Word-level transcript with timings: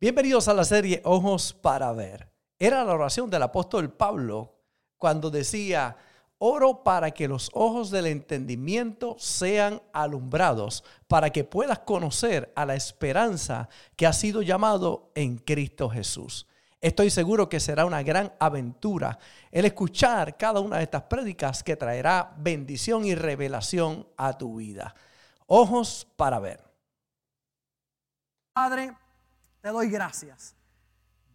Bienvenidos 0.00 0.48
a 0.48 0.54
la 0.54 0.64
serie 0.64 1.00
Ojos 1.04 1.54
para 1.54 1.92
Ver. 1.92 2.28
Era 2.58 2.82
la 2.82 2.94
oración 2.94 3.30
del 3.30 3.44
apóstol 3.44 3.92
Pablo 3.92 4.52
cuando 4.98 5.30
decía, 5.30 5.96
oro 6.38 6.82
para 6.82 7.12
que 7.12 7.28
los 7.28 7.48
ojos 7.54 7.90
del 7.90 8.06
entendimiento 8.06 9.14
sean 9.20 9.80
alumbrados, 9.92 10.82
para 11.06 11.30
que 11.30 11.44
puedas 11.44 11.78
conocer 11.78 12.52
a 12.56 12.66
la 12.66 12.74
esperanza 12.74 13.68
que 13.94 14.06
ha 14.06 14.12
sido 14.12 14.42
llamado 14.42 15.12
en 15.14 15.38
Cristo 15.38 15.88
Jesús. 15.88 16.48
Estoy 16.80 17.08
seguro 17.08 17.48
que 17.48 17.60
será 17.60 17.86
una 17.86 18.02
gran 18.02 18.32
aventura 18.40 19.18
el 19.52 19.64
escuchar 19.64 20.36
cada 20.36 20.58
una 20.58 20.78
de 20.78 20.82
estas 20.82 21.04
prédicas 21.04 21.62
que 21.62 21.76
traerá 21.76 22.34
bendición 22.36 23.04
y 23.04 23.14
revelación 23.14 24.06
a 24.16 24.36
tu 24.36 24.56
vida. 24.56 24.92
Ojos 25.46 26.06
para 26.16 26.40
ver. 26.40 26.60
Padre, 28.52 28.92
te 29.64 29.70
doy 29.70 29.88
gracias. 29.88 30.54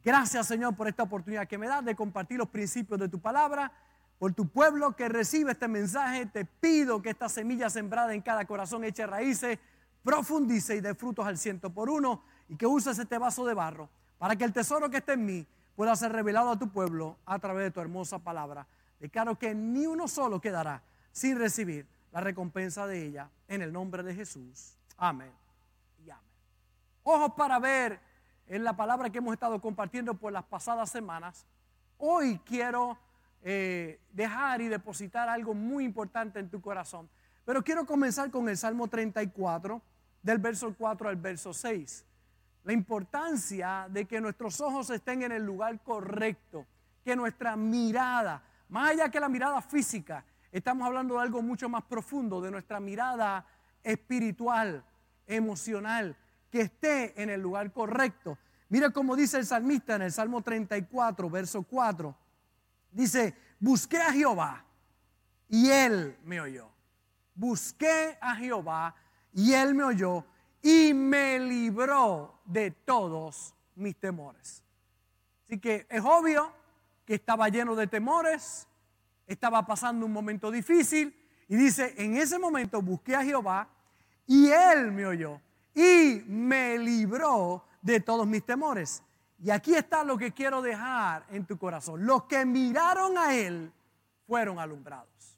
Gracias 0.04 0.46
Señor 0.46 0.76
por 0.76 0.88
esta 0.88 1.02
oportunidad 1.02 1.48
que 1.48 1.58
me 1.58 1.68
das 1.68 1.84
de 1.84 1.96
compartir 1.96 2.38
los 2.38 2.48
principios 2.48 3.00
de 3.00 3.10
tu 3.10 3.20
palabra. 3.20 3.72
Por 4.20 4.34
tu 4.34 4.48
pueblo 4.48 4.96
que 4.96 5.10
recibe 5.10 5.54
este 5.54 5.68
mensaje, 5.68 6.28
te 6.28 6.46
pido 6.46 7.02
que 7.02 7.10
esta 7.10 7.28
semilla 7.28 7.72
sembrada 7.72 8.14
en 8.14 8.22
cada 8.22 8.46
corazón 8.46 8.84
eche 8.84 9.08
raíces, 9.08 9.58
profundice 10.04 10.76
y 10.76 10.80
dé 10.80 10.94
frutos 10.94 11.26
al 11.26 11.40
ciento 11.40 11.72
por 11.72 11.90
uno 11.90 12.22
y 12.48 12.56
que 12.56 12.68
uses 12.68 13.00
este 13.00 13.18
vaso 13.18 13.48
de 13.48 13.56
barro 13.56 13.90
para 14.20 14.36
que 14.36 14.44
el 14.44 14.54
tesoro 14.54 14.92
que 14.92 14.98
está 14.98 15.14
en 15.14 15.26
mí 15.26 15.48
pueda 15.76 15.96
ser 15.96 16.12
revelado 16.12 16.52
a 16.52 16.60
tu 16.60 16.70
pueblo 16.70 17.18
a 17.26 17.40
través 17.40 17.64
de 17.64 17.72
tu 17.72 17.80
hermosa 17.82 18.20
palabra. 18.20 18.68
Declaro 19.00 19.40
que 19.40 19.56
ni 19.56 19.88
uno 19.88 20.08
solo 20.08 20.40
quedará 20.40 20.84
sin 21.12 21.36
recibir 21.40 21.88
la 22.12 22.22
recompensa 22.22 22.86
de 22.86 23.08
ella 23.08 23.32
en 23.48 23.64
el 23.64 23.74
nombre 23.74 24.04
de 24.04 24.14
Jesús. 24.14 24.78
Amén 24.98 25.32
y 26.06 26.12
amén. 26.12 26.24
Ojos 27.02 27.34
para 27.36 27.58
ver 27.58 28.08
en 28.50 28.66
la 28.66 28.76
palabra 28.76 29.10
que 29.10 29.20
hemos 29.20 29.34
estado 29.34 29.62
compartiendo 29.62 30.16
por 30.16 30.34
las 30.34 30.44
pasadas 30.44 30.90
semanas. 30.90 31.46
Hoy 31.98 32.42
quiero 32.46 32.98
eh, 33.42 34.02
dejar 34.12 34.60
y 34.60 34.68
depositar 34.68 35.30
algo 35.30 35.54
muy 35.54 35.86
importante 35.86 36.40
en 36.40 36.50
tu 36.50 36.60
corazón. 36.60 37.10
Pero 37.46 37.64
quiero 37.64 37.86
comenzar 37.86 38.30
con 38.30 38.50
el 38.50 38.58
Salmo 38.58 38.90
34, 38.90 39.82
del 40.22 40.38
verso 40.40 40.76
4 40.78 41.08
al 41.08 41.16
verso 41.16 41.54
6 41.54 42.06
la 42.64 42.74
importancia 42.74 43.88
de 43.90 44.06
que 44.06 44.22
nuestros 44.22 44.60
ojos 44.62 44.90
estén 44.90 45.24
en 45.24 45.32
el 45.32 45.44
lugar 45.44 45.80
correcto, 45.82 46.66
que 47.04 47.16
nuestra 47.16 47.56
mirada, 47.56 48.44
más 48.68 48.92
allá 48.92 49.10
que 49.10 49.20
la 49.20 49.30
mirada 49.30 49.62
física, 49.62 50.24
estamos 50.52 50.86
hablando 50.86 51.16
de 51.16 51.22
algo 51.22 51.42
mucho 51.42 51.70
más 51.70 51.84
profundo, 51.84 52.42
de 52.42 52.52
nuestra 52.52 52.80
mirada 52.80 53.46
espiritual, 53.82 54.84
emocional, 55.26 56.16
que 56.50 56.62
esté 56.62 57.22
en 57.22 57.30
el 57.30 57.42
lugar 57.42 57.72
correcto. 57.72 58.38
Mira 58.70 58.92
cómo 58.92 59.16
dice 59.16 59.38
el 59.38 59.46
salmista 59.46 59.96
en 59.96 60.04
el 60.04 60.12
Salmo 60.12 60.42
34, 60.42 61.30
verso 61.30 61.64
4. 61.64 62.16
Dice, 62.92 63.36
busqué 63.60 63.98
a 63.98 64.12
Jehová 64.12 64.66
y 65.48 65.70
él 65.70 66.18
me 66.24 66.40
oyó. 66.40 66.70
Busqué 67.34 68.18
a 68.22 68.36
Jehová 68.36 68.96
y 69.34 69.54
él 69.54 69.74
me 69.74 69.84
oyó 69.84 70.26
y 70.62 70.94
me 70.94 71.40
libró 71.40 72.42
de 72.46 72.72
todos 72.72 73.56
mis 73.76 73.96
temores. 73.96 74.64
Así 75.46 75.60
que 75.60 75.88
es 75.90 76.04
obvio 76.04 76.52
que 77.06 77.16
estaba 77.16 77.50
lleno 77.50 77.76
de 77.76 77.88
temores, 77.88 78.68
estaba 79.26 79.66
pasando 79.66 80.06
un 80.06 80.12
momento 80.12 80.52
difícil 80.52 81.16
y 81.48 81.56
dice, 81.56 81.96
en 81.98 82.18
ese 82.18 82.38
momento 82.38 82.82
busqué 82.82 83.16
a 83.16 83.24
Jehová 83.24 83.68
y 84.28 84.50
él 84.50 84.92
me 84.92 85.08
oyó 85.08 85.42
y 85.74 86.24
me 86.28 86.78
libró 86.78 87.66
de 87.82 88.00
todos 88.00 88.28
mis 88.28 88.46
temores. 88.46 89.04
Y 89.42 89.52
aquí 89.52 89.74
está 89.74 90.04
lo 90.04 90.18
que 90.18 90.34
quiero 90.34 90.62
dejar 90.62 91.26
en 91.30 91.46
tu 91.46 91.58
corazón. 91.58 92.06
Los 92.06 92.24
que 92.26 92.46
miraron 92.46 93.18
a 93.18 93.36
él 93.36 93.72
fueron 94.28 94.60
alumbrados. 94.60 95.38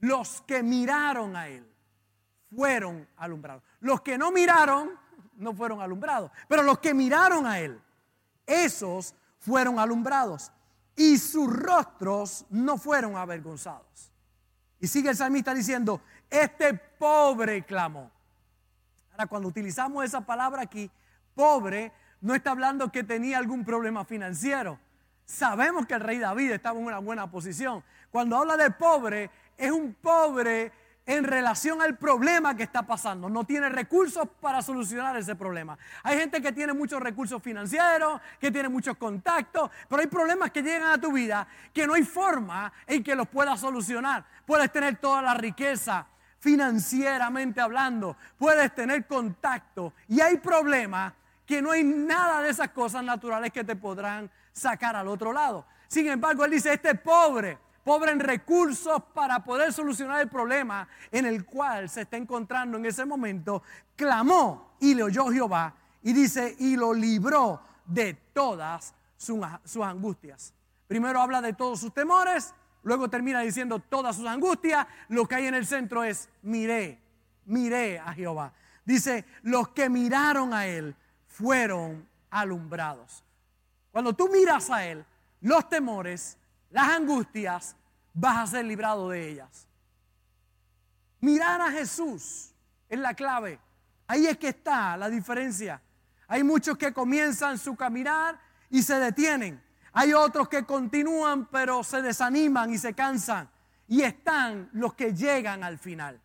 Los 0.00 0.42
que 0.42 0.62
miraron 0.62 1.34
a 1.34 1.48
él 1.48 1.66
fueron 2.54 3.06
alumbrados. 3.16 3.62
Los 3.80 4.00
que 4.02 4.16
no 4.16 4.30
miraron 4.30 4.90
no 5.38 5.54
fueron 5.54 5.80
alumbrados, 5.80 6.30
pero 6.48 6.62
los 6.62 6.78
que 6.78 6.92
miraron 6.92 7.46
a 7.46 7.60
Él, 7.60 7.80
esos 8.46 9.14
fueron 9.38 9.78
alumbrados 9.78 10.52
y 10.96 11.16
sus 11.18 11.50
rostros 11.52 12.44
no 12.50 12.76
fueron 12.76 13.16
avergonzados. 13.16 14.12
Y 14.80 14.86
sigue 14.86 15.10
el 15.10 15.16
salmista 15.16 15.54
diciendo, 15.54 16.00
este 16.28 16.74
pobre 16.74 17.64
clamó. 17.64 18.10
Cuando 19.26 19.48
utilizamos 19.48 20.04
esa 20.04 20.20
palabra 20.20 20.62
aquí, 20.62 20.88
pobre, 21.34 21.92
no 22.20 22.34
está 22.34 22.52
hablando 22.52 22.92
que 22.92 23.02
tenía 23.02 23.38
algún 23.38 23.64
problema 23.64 24.04
financiero. 24.04 24.78
Sabemos 25.24 25.86
que 25.86 25.94
el 25.94 26.00
rey 26.00 26.18
David 26.18 26.52
estaba 26.52 26.78
en 26.78 26.86
una 26.86 26.98
buena 26.98 27.28
posición. 27.28 27.82
Cuando 28.10 28.36
habla 28.36 28.56
de 28.56 28.70
pobre, 28.70 29.30
es 29.56 29.72
un 29.72 29.94
pobre 29.94 30.72
en 31.04 31.24
relación 31.24 31.82
al 31.82 31.96
problema 31.96 32.54
que 32.54 32.62
está 32.62 32.86
pasando. 32.86 33.28
No 33.28 33.42
tiene 33.42 33.68
recursos 33.68 34.28
para 34.40 34.62
solucionar 34.62 35.16
ese 35.16 35.34
problema. 35.34 35.76
Hay 36.04 36.16
gente 36.16 36.40
que 36.40 36.52
tiene 36.52 36.72
muchos 36.72 37.00
recursos 37.00 37.42
financieros, 37.42 38.20
que 38.38 38.52
tiene 38.52 38.68
muchos 38.68 38.96
contactos, 38.96 39.70
pero 39.88 40.00
hay 40.00 40.06
problemas 40.06 40.52
que 40.52 40.62
llegan 40.62 40.92
a 40.92 41.00
tu 41.00 41.12
vida 41.12 41.48
que 41.74 41.86
no 41.86 41.94
hay 41.94 42.04
forma 42.04 42.72
en 42.86 43.02
que 43.02 43.16
los 43.16 43.26
puedas 43.26 43.58
solucionar. 43.58 44.24
Puedes 44.46 44.70
tener 44.70 44.96
toda 44.96 45.22
la 45.22 45.34
riqueza 45.34 46.06
financieramente 46.38 47.60
hablando, 47.60 48.16
puedes 48.38 48.74
tener 48.74 49.06
contacto 49.06 49.92
y 50.08 50.20
hay 50.20 50.38
problemas 50.38 51.12
que 51.46 51.62
no 51.62 51.70
hay 51.70 51.82
nada 51.82 52.42
de 52.42 52.50
esas 52.50 52.68
cosas 52.70 53.02
naturales 53.02 53.52
que 53.52 53.64
te 53.64 53.76
podrán 53.76 54.30
sacar 54.52 54.96
al 54.96 55.08
otro 55.08 55.32
lado. 55.32 55.66
Sin 55.88 56.06
embargo, 56.08 56.44
él 56.44 56.50
dice, 56.50 56.74
este 56.74 56.94
pobre 56.94 57.58
pobre 57.88 58.12
en 58.12 58.20
recursos 58.20 59.02
para 59.14 59.42
poder 59.42 59.72
solucionar 59.72 60.20
el 60.20 60.28
problema 60.28 60.86
en 61.10 61.24
el 61.24 61.46
cual 61.46 61.88
se 61.88 62.02
está 62.02 62.18
encontrando 62.18 62.76
en 62.76 62.84
ese 62.84 63.06
momento, 63.06 63.62
clamó 63.96 64.74
y 64.78 64.94
le 64.94 65.04
oyó 65.04 65.28
Jehová 65.28 65.74
y 66.02 66.12
dice, 66.12 66.54
y 66.58 66.76
lo 66.76 66.92
libró 66.92 67.62
de 67.86 68.12
todas 68.12 68.94
sus, 69.16 69.82
angustias. 69.82 70.52
Primero 70.86 71.18
habla 71.22 71.40
de 71.40 71.54
todos 71.54 71.80
sus 71.80 71.94
temores, 71.94 72.54
luego 72.88 73.08
termina 73.08 73.40
diciendo 73.40 73.78
todas 73.78 74.16
sus 74.16 74.26
angustias, 74.26 74.86
lo 75.08 75.26
que 75.26 75.36
hay 75.36 75.46
en 75.46 75.54
el 75.54 75.66
centro 75.66 76.02
es, 76.02 76.28
miré, 76.42 77.00
miré 77.44 77.98
a 77.98 78.12
Jehová. 78.12 78.52
Dice, 78.84 79.24
los 79.42 79.68
que 79.68 79.88
miraron 79.88 80.52
a 80.52 80.66
él 80.66 80.96
fueron 81.26 82.08
alumbrados. 82.30 83.22
Cuando 83.92 84.12
tú 84.14 84.28
miras 84.28 84.70
a 84.70 84.84
él, 84.84 85.04
los 85.40 85.68
temores, 85.68 86.36
las 86.70 86.88
angustias, 86.88 87.76
vas 88.14 88.38
a 88.38 88.46
ser 88.46 88.64
librado 88.64 89.10
de 89.10 89.28
ellas. 89.28 89.68
Mirar 91.20 91.60
a 91.60 91.70
Jesús 91.70 92.54
es 92.88 92.98
la 92.98 93.14
clave. 93.14 93.60
Ahí 94.06 94.26
es 94.26 94.38
que 94.38 94.48
está 94.48 94.96
la 94.96 95.08
diferencia. 95.08 95.80
Hay 96.26 96.42
muchos 96.42 96.76
que 96.78 96.92
comienzan 96.92 97.58
su 97.58 97.76
caminar 97.76 98.40
y 98.70 98.82
se 98.82 98.98
detienen. 98.98 99.62
Hay 99.98 100.12
otros 100.12 100.48
que 100.48 100.64
continúan 100.64 101.46
pero 101.46 101.82
se 101.82 102.00
desaniman 102.00 102.72
y 102.72 102.78
se 102.78 102.94
cansan. 102.94 103.50
Y 103.88 104.02
están 104.02 104.70
los 104.74 104.94
que 104.94 105.12
llegan 105.12 105.64
al 105.64 105.76
final. 105.76 106.20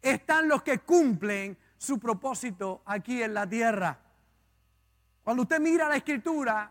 Están 0.00 0.48
los 0.48 0.62
que 0.62 0.78
cumplen 0.78 1.58
su 1.76 1.98
propósito 1.98 2.80
aquí 2.86 3.22
en 3.22 3.34
la 3.34 3.46
tierra. 3.46 3.98
Cuando 5.22 5.42
usted 5.42 5.60
mira 5.60 5.90
la 5.90 5.96
escritura, 5.96 6.70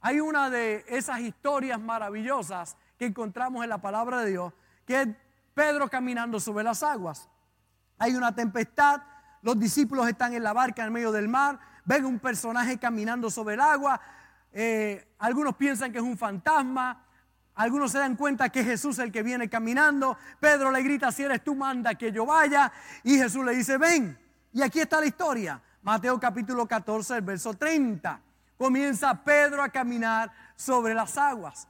hay 0.00 0.20
una 0.20 0.48
de 0.50 0.84
esas 0.86 1.18
historias 1.18 1.80
maravillosas 1.80 2.76
que 2.96 3.06
encontramos 3.06 3.64
en 3.64 3.70
la 3.70 3.78
palabra 3.78 4.20
de 4.20 4.30
Dios, 4.30 4.52
que 4.86 5.02
es 5.02 5.08
Pedro 5.52 5.88
caminando 5.88 6.38
sobre 6.38 6.62
las 6.62 6.84
aguas. 6.84 7.28
Hay 7.98 8.14
una 8.14 8.32
tempestad, 8.32 9.02
los 9.42 9.58
discípulos 9.58 10.06
están 10.06 10.32
en 10.32 10.44
la 10.44 10.52
barca 10.52 10.84
en 10.84 10.92
medio 10.92 11.10
del 11.10 11.26
mar, 11.26 11.58
ven 11.84 12.04
un 12.04 12.20
personaje 12.20 12.78
caminando 12.78 13.30
sobre 13.30 13.54
el 13.54 13.60
agua, 13.60 14.00
eh, 14.52 15.08
algunos 15.18 15.56
piensan 15.56 15.92
que 15.92 15.98
es 15.98 16.04
un 16.04 16.16
fantasma, 16.16 17.04
algunos 17.54 17.90
se 17.90 17.98
dan 17.98 18.16
cuenta 18.16 18.48
que 18.48 18.60
es 18.60 18.66
Jesús 18.66 18.98
el 19.00 19.10
que 19.10 19.22
viene 19.22 19.48
caminando, 19.48 20.16
Pedro 20.38 20.70
le 20.70 20.82
grita, 20.82 21.10
si 21.10 21.24
eres 21.24 21.42
tú, 21.42 21.54
manda 21.54 21.94
que 21.96 22.12
yo 22.12 22.24
vaya, 22.24 22.72
y 23.02 23.18
Jesús 23.18 23.44
le 23.44 23.54
dice, 23.54 23.78
ven, 23.78 24.16
y 24.52 24.62
aquí 24.62 24.80
está 24.80 25.00
la 25.00 25.06
historia, 25.06 25.60
Mateo 25.82 26.20
capítulo 26.20 26.66
14, 26.66 27.16
el 27.16 27.22
verso 27.22 27.54
30, 27.54 28.20
comienza 28.56 29.24
Pedro 29.24 29.62
a 29.62 29.68
caminar 29.68 30.30
sobre 30.56 30.94
las 30.94 31.16
aguas. 31.16 31.68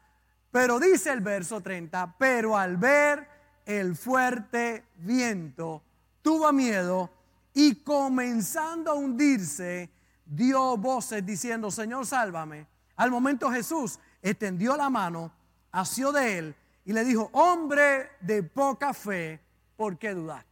Pero 0.51 0.81
dice 0.81 1.13
el 1.13 1.21
verso 1.21 1.61
30, 1.61 2.15
pero 2.19 2.57
al 2.57 2.77
ver 2.77 3.29
el 3.67 3.97
fuerte 3.97 4.87
viento, 4.97 5.83
tuvo 6.23 6.53
miedo 6.53 7.11
y 7.53 7.77
comenzando 7.77 8.91
a 8.91 8.95
hundirse, 8.95 9.91
dio 10.29 10.77
voces 10.77 11.25
diciendo, 11.25 11.71
Señor, 11.71 12.07
sálvame. 12.07 12.67
Al 12.97 13.11
momento 13.11 13.51
Jesús 13.51 13.99
extendió 14.23 14.77
la 14.77 14.91
mano, 14.91 15.33
asió 15.73 16.13
de 16.13 16.39
él 16.39 16.57
y 16.85 16.93
le 16.93 17.05
dijo, 17.05 17.31
hombre 17.33 18.11
de 18.21 18.43
poca 18.43 18.93
fe, 18.93 19.41
¿por 19.77 19.99
qué 19.99 20.15
dudaste? 20.15 20.49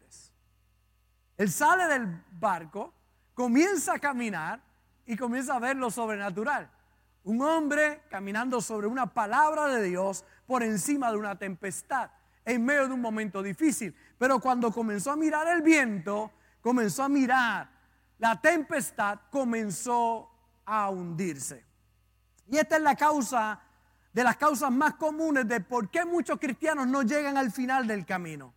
Él 1.37 1.51
sale 1.51 1.87
del 1.87 2.23
barco, 2.39 2.93
comienza 3.35 3.95
a 3.95 3.99
caminar 3.99 4.61
y 5.05 5.17
comienza 5.17 5.57
a 5.57 5.59
ver 5.59 5.77
lo 5.77 5.91
sobrenatural. 5.91 6.71
Un 7.25 7.43
hombre 7.43 8.03
caminando 8.09 8.61
sobre 8.61 8.87
una 8.87 9.13
palabra 9.13 9.67
de 9.67 9.83
Dios 9.83 10.25
por 10.47 10.63
encima 10.63 11.11
de 11.11 11.19
una 11.19 11.37
tempestad, 11.37 12.11
en 12.45 12.65
medio 12.65 12.87
de 12.87 12.95
un 12.95 13.01
momento 13.01 13.43
difícil. 13.43 13.95
Pero 14.19 14.41
cuando 14.41 14.73
comenzó 14.73 15.11
a 15.11 15.17
mirar 15.17 15.47
el 15.49 15.61
viento, 15.61 16.31
comenzó 16.63 17.03
a 17.03 17.09
mirar 17.09 17.69
la 18.19 18.41
tempestad, 18.41 19.21
comenzó 19.31 20.31
a 20.65 20.91
hundirse. 20.91 21.65
Y 22.49 22.59
esta 22.59 22.77
es 22.77 22.83
la 22.83 22.95
causa 22.97 23.61
de 24.13 24.25
las 24.25 24.37
causas 24.37 24.71
más 24.71 24.95
comunes 24.95 25.47
de 25.47 25.61
por 25.61 25.91
qué 25.91 26.05
muchos 26.05 26.39
cristianos 26.39 26.87
no 26.87 27.03
llegan 27.03 27.37
al 27.37 27.53
final 27.53 27.87
del 27.87 28.07
camino. 28.07 28.55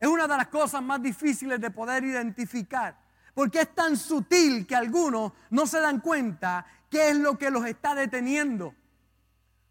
Es 0.00 0.08
una 0.08 0.26
de 0.26 0.36
las 0.36 0.48
cosas 0.48 0.82
más 0.82 1.02
difíciles 1.02 1.60
de 1.60 1.70
poder 1.70 2.02
identificar, 2.04 2.98
porque 3.34 3.60
es 3.60 3.74
tan 3.74 3.96
sutil 3.96 4.66
que 4.66 4.74
algunos 4.74 5.32
no 5.50 5.66
se 5.66 5.78
dan 5.78 6.00
cuenta 6.00 6.64
qué 6.90 7.10
es 7.10 7.16
lo 7.16 7.36
que 7.36 7.50
los 7.50 7.66
está 7.66 7.94
deteniendo. 7.94 8.74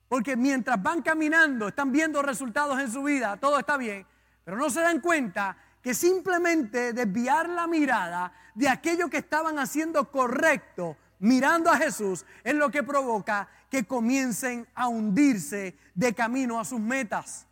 Porque 0.07 0.35
mientras 0.35 0.81
van 0.81 1.01
caminando, 1.01 1.69
están 1.69 1.91
viendo 1.91 2.21
resultados 2.21 2.79
en 2.79 2.91
su 2.91 3.01
vida, 3.03 3.37
todo 3.37 3.57
está 3.57 3.77
bien, 3.77 4.05
pero 4.43 4.55
no 4.57 4.69
se 4.69 4.81
dan 4.81 4.99
cuenta 4.99 5.57
que 5.81 5.93
simplemente 5.93 6.93
desviar 6.93 7.49
la 7.49 7.67
mirada 7.67 8.31
de 8.53 8.69
aquello 8.69 9.09
que 9.09 9.17
estaban 9.17 9.57
haciendo 9.59 10.11
correcto, 10.11 10.97
mirando 11.19 11.69
a 11.69 11.77
Jesús, 11.77 12.25
es 12.43 12.53
lo 12.53 12.69
que 12.69 12.83
provoca 12.83 13.47
que 13.69 13.85
comiencen 13.85 14.67
a 14.75 14.87
hundirse 14.87 15.77
de 15.95 16.13
camino 16.13 16.59
a 16.59 16.65
sus 16.65 16.79
metas. 16.79 17.47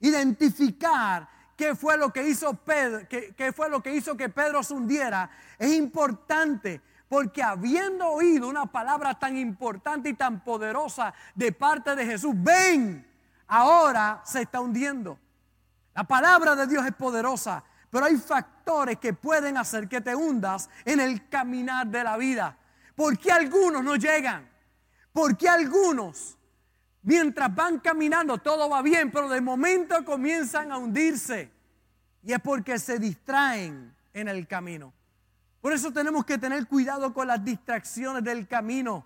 Identificar 0.00 1.28
qué 1.56 1.74
fue 1.74 1.98
lo 1.98 2.12
que 2.12 2.26
hizo 2.26 2.54
Pedro, 2.54 3.06
qué, 3.08 3.52
fue 3.52 3.68
lo 3.68 3.82
que 3.82 3.94
hizo 3.94 4.16
que 4.16 4.30
Pedro 4.30 4.62
se 4.62 4.72
hundiera, 4.74 5.30
es 5.58 5.72
importante. 5.72 6.80
Porque 7.08 7.42
habiendo 7.42 8.08
oído 8.08 8.48
una 8.48 8.66
palabra 8.66 9.18
tan 9.18 9.36
importante 9.36 10.08
y 10.08 10.14
tan 10.14 10.44
poderosa 10.44 11.12
de 11.34 11.50
parte 11.50 11.96
de 11.96 12.06
Jesús, 12.06 12.32
ven, 12.36 13.04
ahora 13.48 14.22
se 14.24 14.42
está 14.42 14.60
hundiendo. 14.60 15.18
La 16.00 16.04
palabra 16.04 16.56
de 16.56 16.66
Dios 16.66 16.86
es 16.86 16.94
poderosa, 16.94 17.62
pero 17.90 18.06
hay 18.06 18.16
factores 18.16 18.96
que 18.96 19.12
pueden 19.12 19.58
hacer 19.58 19.86
que 19.86 20.00
te 20.00 20.16
hundas 20.16 20.70
en 20.86 20.98
el 20.98 21.28
caminar 21.28 21.86
de 21.88 22.02
la 22.02 22.16
vida. 22.16 22.56
¿Por 22.96 23.18
qué 23.18 23.30
algunos 23.30 23.84
no 23.84 23.96
llegan? 23.96 24.48
¿Por 25.12 25.36
qué 25.36 25.46
algunos, 25.46 26.38
mientras 27.02 27.54
van 27.54 27.80
caminando, 27.80 28.38
todo 28.38 28.70
va 28.70 28.80
bien, 28.80 29.10
pero 29.10 29.28
de 29.28 29.42
momento 29.42 30.02
comienzan 30.02 30.72
a 30.72 30.78
hundirse? 30.78 31.52
Y 32.22 32.32
es 32.32 32.40
porque 32.40 32.78
se 32.78 32.98
distraen 32.98 33.94
en 34.14 34.28
el 34.28 34.46
camino. 34.48 34.94
Por 35.60 35.74
eso 35.74 35.92
tenemos 35.92 36.24
que 36.24 36.38
tener 36.38 36.66
cuidado 36.66 37.12
con 37.12 37.28
las 37.28 37.44
distracciones 37.44 38.24
del 38.24 38.48
camino. 38.48 39.04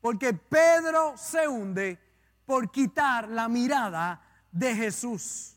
Porque 0.00 0.34
Pedro 0.34 1.14
se 1.16 1.48
hunde 1.48 1.98
por 2.46 2.70
quitar 2.70 3.28
la 3.28 3.48
mirada 3.48 4.22
de 4.52 4.72
Jesús. 4.76 5.56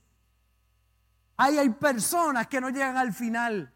Ahí 1.44 1.58
hay 1.58 1.72
personas 1.72 2.48
que 2.48 2.62
no 2.62 2.70
llegan 2.70 2.96
al 2.96 3.12
final, 3.12 3.70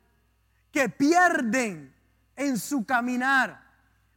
que 0.71 0.87
pierden 0.87 1.93
en 2.37 2.57
su 2.57 2.85
caminar, 2.85 3.61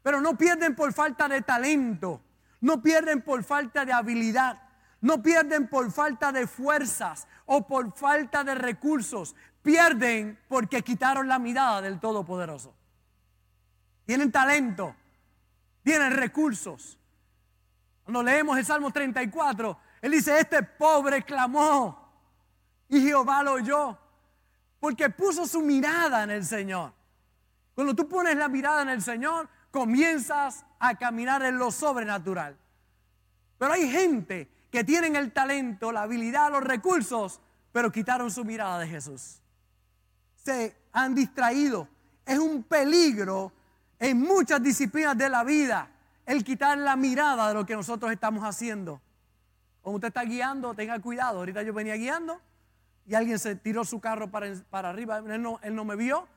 pero 0.04 0.20
no 0.20 0.38
pierden 0.38 0.76
por 0.76 0.92
falta 0.92 1.26
de 1.26 1.42
talento, 1.42 2.22
no 2.60 2.80
pierden 2.80 3.22
por 3.22 3.42
falta 3.42 3.84
de 3.84 3.92
habilidad, 3.92 4.62
no 5.00 5.20
pierden 5.20 5.66
por 5.66 5.90
falta 5.90 6.30
de 6.30 6.46
fuerzas 6.46 7.26
o 7.44 7.66
por 7.66 7.92
falta 7.92 8.44
de 8.44 8.54
recursos, 8.54 9.34
pierden 9.62 10.38
porque 10.46 10.82
quitaron 10.82 11.26
la 11.26 11.40
mirada 11.40 11.82
del 11.82 11.98
Todopoderoso. 11.98 12.72
Tienen 14.06 14.30
talento, 14.30 14.94
tienen 15.82 16.12
recursos. 16.12 17.00
Cuando 18.04 18.22
leemos 18.22 18.56
el 18.56 18.64
Salmo 18.64 18.92
34, 18.92 19.76
él 20.02 20.12
dice, 20.12 20.38
este 20.38 20.62
pobre 20.62 21.24
clamó 21.24 21.99
y 22.90 23.00
Jehová 23.00 23.42
lo 23.44 23.52
oyó, 23.52 23.96
porque 24.80 25.08
puso 25.10 25.46
su 25.46 25.62
mirada 25.62 26.24
en 26.24 26.30
el 26.30 26.44
Señor. 26.44 26.92
Cuando 27.74 27.94
tú 27.94 28.08
pones 28.08 28.36
la 28.36 28.48
mirada 28.48 28.82
en 28.82 28.88
el 28.88 29.00
Señor, 29.00 29.48
comienzas 29.70 30.64
a 30.80 30.96
caminar 30.96 31.42
en 31.42 31.56
lo 31.56 31.70
sobrenatural. 31.70 32.58
Pero 33.58 33.72
hay 33.72 33.88
gente 33.88 34.50
que 34.72 34.82
tienen 34.82 35.14
el 35.14 35.32
talento, 35.32 35.92
la 35.92 36.02
habilidad, 36.02 36.50
los 36.50 36.64
recursos, 36.64 37.40
pero 37.70 37.92
quitaron 37.92 38.30
su 38.30 38.44
mirada 38.44 38.80
de 38.80 38.88
Jesús. 38.88 39.40
Se 40.34 40.76
han 40.92 41.14
distraído. 41.14 41.88
Es 42.26 42.38
un 42.38 42.64
peligro 42.64 43.52
en 44.00 44.20
muchas 44.20 44.60
disciplinas 44.60 45.16
de 45.16 45.28
la 45.28 45.44
vida 45.44 45.88
el 46.26 46.42
quitar 46.42 46.76
la 46.76 46.96
mirada 46.96 47.48
de 47.48 47.54
lo 47.54 47.64
que 47.64 47.76
nosotros 47.76 48.10
estamos 48.10 48.42
haciendo. 48.42 49.00
Como 49.80 49.96
usted 49.96 50.08
está 50.08 50.22
guiando, 50.22 50.74
tenga 50.74 50.98
cuidado. 50.98 51.38
Ahorita 51.38 51.62
yo 51.62 51.72
venía 51.72 51.94
guiando 51.94 52.40
y 53.06 53.14
alguien 53.14 53.38
se 53.38 53.56
tiró 53.56 53.84
su 53.84 54.00
carro 54.00 54.30
para, 54.30 54.54
para 54.70 54.90
arriba. 54.90 55.18
Él 55.18 55.42
no, 55.42 55.58
él 55.62 55.74
no 55.74 55.84
me 55.84 55.96
vio 55.96 56.28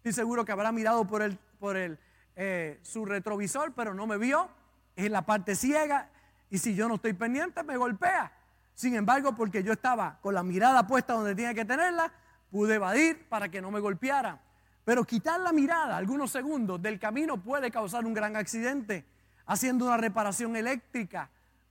Estoy 0.00 0.14
seguro 0.14 0.46
que 0.46 0.52
habrá 0.52 0.72
mirado 0.72 1.06
por, 1.06 1.20
el, 1.20 1.36
por 1.58 1.76
el, 1.76 1.98
eh, 2.34 2.80
su 2.80 3.04
retrovisor, 3.04 3.74
pero 3.74 3.92
no 3.92 4.06
me 4.06 4.16
vio. 4.16 4.48
Es 4.96 5.10
la 5.10 5.26
parte 5.26 5.54
ciega. 5.54 6.08
Y 6.48 6.56
si 6.56 6.74
yo 6.74 6.88
no 6.88 6.94
estoy 6.94 7.12
pendiente, 7.12 7.62
me 7.62 7.76
golpea. 7.76 8.32
Sin 8.74 8.94
embargo, 8.94 9.34
porque 9.34 9.62
yo 9.62 9.74
estaba 9.74 10.18
con 10.22 10.32
la 10.32 10.42
mirada 10.42 10.86
puesta 10.86 11.12
donde 11.12 11.34
tenía 11.34 11.52
que 11.52 11.66
tenerla, 11.66 12.10
pude 12.50 12.76
evadir 12.76 13.28
para 13.28 13.50
que 13.50 13.60
no 13.60 13.70
me 13.70 13.78
golpeara. 13.78 14.40
Pero 14.86 15.04
quitar 15.04 15.38
la 15.38 15.52
mirada 15.52 15.98
algunos 15.98 16.30
segundos 16.30 16.80
del 16.80 16.98
camino 16.98 17.36
puede 17.36 17.70
causar 17.70 18.06
un 18.06 18.14
gran 18.14 18.36
accidente. 18.36 19.04
Haciendo 19.44 19.84
una 19.84 19.98
reparación 19.98 20.56
eléctrica, 20.56 21.28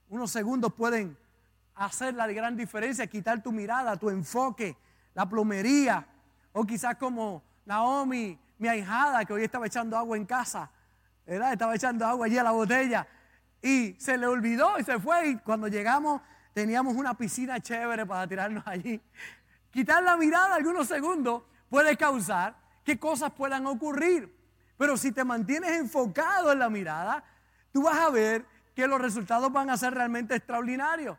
unos 0.07 0.29
segundos 0.29 0.71
pueden 0.73 1.17
hacer 1.79 2.13
la 2.13 2.27
gran 2.27 2.57
diferencia, 2.57 3.07
quitar 3.07 3.41
tu 3.41 3.51
mirada, 3.51 3.95
tu 3.95 4.09
enfoque, 4.09 4.75
la 5.13 5.27
plomería, 5.27 6.05
o 6.51 6.65
quizás 6.65 6.95
como 6.97 7.41
Naomi, 7.65 8.37
mi 8.57 8.67
ahijada, 8.67 9.23
que 9.23 9.33
hoy 9.33 9.43
estaba 9.45 9.65
echando 9.65 9.97
agua 9.97 10.17
en 10.17 10.25
casa, 10.25 10.69
¿verdad? 11.25 11.53
Estaba 11.53 11.75
echando 11.75 12.05
agua 12.05 12.25
allí 12.25 12.37
a 12.37 12.43
la 12.43 12.51
botella 12.51 13.07
y 13.61 13.95
se 13.97 14.17
le 14.17 14.27
olvidó 14.27 14.77
y 14.77 14.83
se 14.83 14.99
fue. 14.99 15.29
Y 15.29 15.35
cuando 15.37 15.67
llegamos 15.67 16.21
teníamos 16.53 16.95
una 16.95 17.13
piscina 17.13 17.61
chévere 17.61 18.05
para 18.05 18.27
tirarnos 18.27 18.67
allí. 18.67 19.01
Quitar 19.71 20.03
la 20.03 20.17
mirada 20.17 20.55
algunos 20.55 20.87
segundos 20.87 21.43
puede 21.69 21.95
causar 21.95 22.57
que 22.83 22.99
cosas 22.99 23.31
puedan 23.31 23.65
ocurrir. 23.67 24.35
Pero 24.77 24.97
si 24.97 25.11
te 25.11 25.23
mantienes 25.23 25.71
enfocado 25.71 26.51
en 26.51 26.59
la 26.59 26.69
mirada, 26.69 27.23
tú 27.71 27.83
vas 27.83 27.97
a 27.97 28.09
ver 28.09 28.45
que 28.75 28.87
los 28.87 28.99
resultados 28.99 29.51
van 29.51 29.69
a 29.69 29.77
ser 29.77 29.93
realmente 29.93 30.35
extraordinarios. 30.35 31.17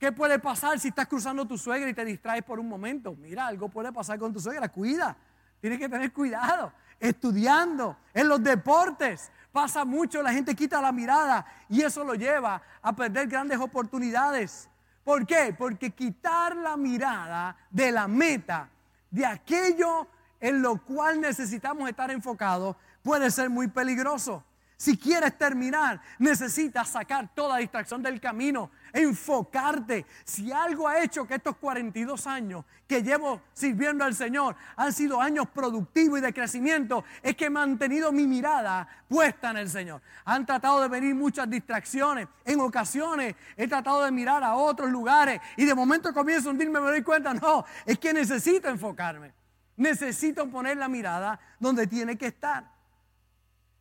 ¿Qué 0.00 0.12
puede 0.12 0.38
pasar 0.38 0.80
si 0.80 0.88
estás 0.88 1.06
cruzando 1.06 1.44
tu 1.44 1.58
suegra 1.58 1.90
y 1.90 1.92
te 1.92 2.06
distraes 2.06 2.42
por 2.42 2.58
un 2.58 2.66
momento? 2.66 3.14
Mira, 3.14 3.46
algo 3.46 3.68
puede 3.68 3.92
pasar 3.92 4.18
con 4.18 4.32
tu 4.32 4.40
suegra, 4.40 4.70
cuida. 4.70 5.14
Tienes 5.60 5.78
que 5.78 5.90
tener 5.90 6.10
cuidado. 6.10 6.72
Estudiando, 6.98 7.98
en 8.14 8.26
los 8.26 8.42
deportes, 8.42 9.30
pasa 9.52 9.84
mucho, 9.84 10.22
la 10.22 10.32
gente 10.32 10.54
quita 10.54 10.80
la 10.80 10.90
mirada 10.90 11.44
y 11.68 11.82
eso 11.82 12.02
lo 12.02 12.14
lleva 12.14 12.62
a 12.80 12.96
perder 12.96 13.26
grandes 13.26 13.58
oportunidades. 13.58 14.70
¿Por 15.04 15.26
qué? 15.26 15.54
Porque 15.56 15.90
quitar 15.90 16.56
la 16.56 16.78
mirada 16.78 17.54
de 17.68 17.92
la 17.92 18.08
meta, 18.08 18.70
de 19.10 19.26
aquello 19.26 20.06
en 20.40 20.62
lo 20.62 20.82
cual 20.82 21.20
necesitamos 21.20 21.86
estar 21.90 22.10
enfocados, 22.10 22.74
puede 23.02 23.30
ser 23.30 23.50
muy 23.50 23.68
peligroso. 23.68 24.42
Si 24.78 24.96
quieres 24.96 25.36
terminar, 25.36 26.00
necesitas 26.18 26.88
sacar 26.88 27.28
toda 27.34 27.58
distracción 27.58 28.02
del 28.02 28.18
camino, 28.18 28.70
enfocarte. 28.92 30.06
Si 30.24 30.50
algo 30.52 30.88
ha 30.88 31.02
hecho 31.02 31.26
que 31.26 31.34
estos 31.34 31.56
42 31.56 32.26
años 32.26 32.64
que 32.86 33.02
llevo 33.02 33.40
sirviendo 33.52 34.04
al 34.04 34.14
Señor 34.14 34.56
han 34.76 34.92
sido 34.92 35.20
años 35.20 35.46
productivos 35.48 36.18
y 36.18 36.22
de 36.22 36.32
crecimiento, 36.32 37.04
es 37.22 37.36
que 37.36 37.46
he 37.46 37.50
mantenido 37.50 38.12
mi 38.12 38.26
mirada 38.26 38.88
puesta 39.08 39.50
en 39.50 39.58
el 39.58 39.70
Señor. 39.70 40.02
Han 40.24 40.44
tratado 40.44 40.80
de 40.82 40.88
venir 40.88 41.14
muchas 41.14 41.48
distracciones. 41.48 42.28
En 42.44 42.60
ocasiones 42.60 43.36
he 43.56 43.68
tratado 43.68 44.04
de 44.04 44.10
mirar 44.10 44.42
a 44.42 44.56
otros 44.56 44.90
lugares 44.90 45.40
y 45.56 45.64
de 45.64 45.74
momento 45.74 46.12
comienzo 46.12 46.48
a 46.48 46.52
hundirme, 46.52 46.80
me 46.80 46.88
doy 46.88 47.02
cuenta, 47.02 47.32
no, 47.34 47.64
es 47.86 47.98
que 47.98 48.12
necesito 48.12 48.68
enfocarme. 48.68 49.32
Necesito 49.76 50.50
poner 50.50 50.76
la 50.76 50.88
mirada 50.88 51.40
donde 51.58 51.86
tiene 51.86 52.18
que 52.18 52.26
estar. 52.26 52.70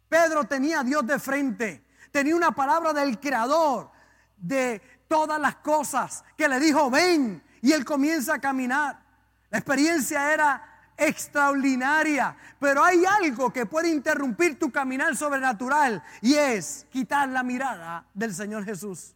Pedro 0.08 0.46
tenía 0.46 0.80
a 0.80 0.84
Dios 0.84 1.06
de 1.06 1.20
frente, 1.20 1.84
tenía 2.12 2.36
una 2.36 2.52
palabra 2.52 2.94
del 2.94 3.20
creador 3.20 3.92
de 4.40 4.82
todas 5.08 5.40
las 5.40 5.56
cosas 5.58 6.24
que 6.38 6.48
le 6.48 6.60
dijo, 6.60 6.90
ven, 6.90 7.44
y 7.62 7.72
él 7.72 7.84
comienza 7.84 8.36
a 8.36 8.40
caminar. 8.40 9.00
La 9.50 9.58
experiencia 9.58 10.34
era 10.34 10.94
extraordinaria, 10.98 12.36
pero 12.60 12.84
hay 12.84 13.04
algo 13.06 13.52
que 13.52 13.66
puede 13.66 13.90
interrumpir 13.90 14.60
tu 14.60 14.72
caminar 14.72 15.16
sobrenatural 15.16 16.04
y 16.22 16.36
es 16.36 16.86
quitar 16.92 17.30
la 17.30 17.42
mirada 17.42 18.06
del 18.14 18.34
Señor 18.34 18.66
Jesús. 18.66 19.16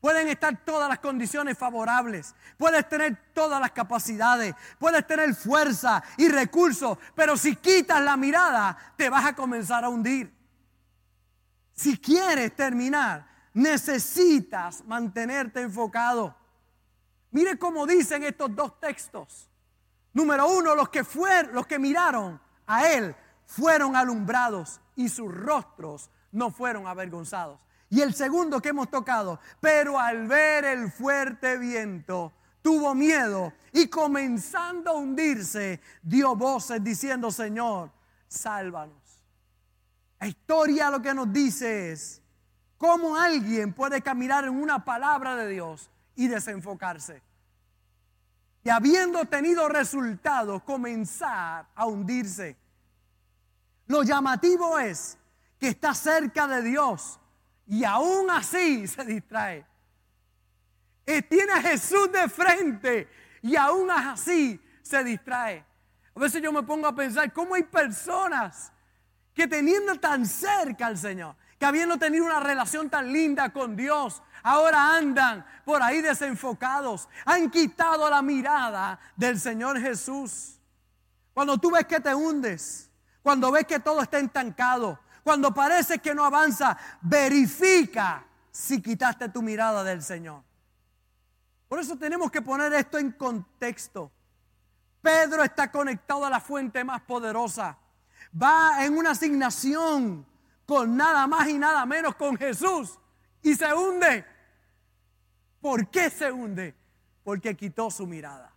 Pueden 0.00 0.26
estar 0.26 0.64
todas 0.64 0.88
las 0.88 0.98
condiciones 0.98 1.56
favorables. 1.56 2.34
Puedes 2.58 2.88
tener 2.88 3.16
todas 3.32 3.60
las 3.60 3.70
capacidades. 3.70 4.52
Puedes 4.80 5.06
tener 5.06 5.32
fuerza 5.32 6.02
y 6.16 6.28
recursos. 6.28 6.98
Pero 7.14 7.36
si 7.36 7.54
quitas 7.54 8.02
la 8.02 8.16
mirada, 8.16 8.76
te 8.96 9.08
vas 9.08 9.24
a 9.26 9.36
comenzar 9.36 9.84
a 9.84 9.88
hundir. 9.88 10.34
Si 11.72 11.96
quieres 11.98 12.56
terminar, 12.56 13.31
necesitas 13.54 14.84
mantenerte 14.84 15.60
enfocado. 15.60 16.34
Mire 17.30 17.58
cómo 17.58 17.86
dicen 17.86 18.22
estos 18.22 18.54
dos 18.54 18.78
textos. 18.78 19.48
Número 20.12 20.48
uno, 20.48 20.74
los 20.74 20.88
que 20.90 21.04
fueron, 21.04 21.54
los 21.54 21.66
que 21.66 21.78
miraron 21.78 22.40
a 22.66 22.88
él 22.88 23.14
fueron 23.46 23.96
alumbrados 23.96 24.80
y 24.94 25.08
sus 25.08 25.34
rostros 25.34 26.10
no 26.30 26.50
fueron 26.50 26.86
avergonzados. 26.86 27.60
Y 27.88 28.00
el 28.00 28.14
segundo 28.14 28.60
que 28.60 28.70
hemos 28.70 28.90
tocado, 28.90 29.38
pero 29.60 29.98
al 29.98 30.26
ver 30.26 30.64
el 30.64 30.90
fuerte 30.90 31.58
viento, 31.58 32.32
tuvo 32.62 32.94
miedo 32.94 33.52
y 33.72 33.88
comenzando 33.88 34.92
a 34.92 34.94
hundirse, 34.94 35.80
dio 36.02 36.34
voces 36.34 36.82
diciendo, 36.82 37.30
Señor, 37.30 37.90
sálvanos. 38.28 38.96
La 40.20 40.28
historia 40.28 40.88
lo 40.88 41.02
que 41.02 41.12
nos 41.12 41.30
dice 41.32 41.92
es 41.92 42.21
cómo 42.82 43.16
alguien 43.16 43.72
puede 43.72 44.02
caminar 44.02 44.42
en 44.42 44.60
una 44.60 44.84
palabra 44.84 45.36
de 45.36 45.48
Dios 45.50 45.88
y 46.16 46.26
desenfocarse. 46.26 47.22
Y 48.64 48.70
habiendo 48.70 49.24
tenido 49.26 49.68
resultados, 49.68 50.64
comenzar 50.64 51.68
a 51.76 51.86
hundirse. 51.86 52.56
Lo 53.86 54.02
llamativo 54.02 54.80
es 54.80 55.16
que 55.60 55.68
está 55.68 55.94
cerca 55.94 56.48
de 56.48 56.60
Dios 56.60 57.20
y 57.68 57.84
aún 57.84 58.28
así 58.28 58.88
se 58.88 59.04
distrae. 59.04 59.64
Y 61.06 61.22
tiene 61.22 61.52
a 61.52 61.62
Jesús 61.62 62.10
de 62.10 62.28
frente 62.28 63.08
y 63.42 63.54
aún 63.54 63.92
así 63.92 64.60
se 64.82 65.04
distrae. 65.04 65.64
A 66.16 66.18
veces 66.18 66.42
yo 66.42 66.52
me 66.52 66.64
pongo 66.64 66.88
a 66.88 66.94
pensar 66.96 67.32
cómo 67.32 67.54
hay 67.54 67.62
personas 67.62 68.72
que 69.34 69.46
teniendo 69.46 69.94
tan 70.00 70.26
cerca 70.26 70.88
al 70.88 70.98
Señor, 70.98 71.36
que 71.62 71.66
habiendo 71.66 71.96
tenido 71.96 72.24
una 72.24 72.40
relación 72.40 72.90
tan 72.90 73.12
linda 73.12 73.52
con 73.52 73.76
Dios, 73.76 74.20
ahora 74.42 74.96
andan 74.96 75.46
por 75.64 75.80
ahí 75.80 76.02
desenfocados, 76.02 77.08
han 77.24 77.48
quitado 77.50 78.10
la 78.10 78.20
mirada 78.20 78.98
del 79.14 79.38
Señor 79.38 79.78
Jesús. 79.78 80.58
Cuando 81.32 81.58
tú 81.58 81.70
ves 81.70 81.86
que 81.86 82.00
te 82.00 82.12
hundes, 82.12 82.90
cuando 83.22 83.52
ves 83.52 83.64
que 83.64 83.78
todo 83.78 84.02
está 84.02 84.18
estancado, 84.18 84.98
cuando 85.22 85.54
parece 85.54 86.00
que 86.00 86.16
no 86.16 86.24
avanza, 86.24 86.76
verifica 87.00 88.24
si 88.50 88.82
quitaste 88.82 89.28
tu 89.28 89.40
mirada 89.40 89.84
del 89.84 90.02
Señor. 90.02 90.42
Por 91.68 91.78
eso 91.78 91.96
tenemos 91.96 92.32
que 92.32 92.42
poner 92.42 92.72
esto 92.72 92.98
en 92.98 93.12
contexto. 93.12 94.10
Pedro 95.00 95.44
está 95.44 95.70
conectado 95.70 96.26
a 96.26 96.30
la 96.30 96.40
fuente 96.40 96.82
más 96.82 97.02
poderosa. 97.02 97.78
Va 98.34 98.84
en 98.84 98.98
una 98.98 99.12
asignación 99.12 100.26
con 100.66 100.96
nada 100.96 101.26
más 101.26 101.48
y 101.48 101.58
nada 101.58 101.84
menos 101.86 102.14
con 102.14 102.36
Jesús 102.36 102.98
y 103.42 103.54
se 103.54 103.72
hunde. 103.74 104.24
¿Por 105.60 105.88
qué 105.88 106.10
se 106.10 106.30
hunde? 106.30 106.74
Porque 107.24 107.56
quitó 107.56 107.90
su 107.90 108.06
mirada. 108.06 108.52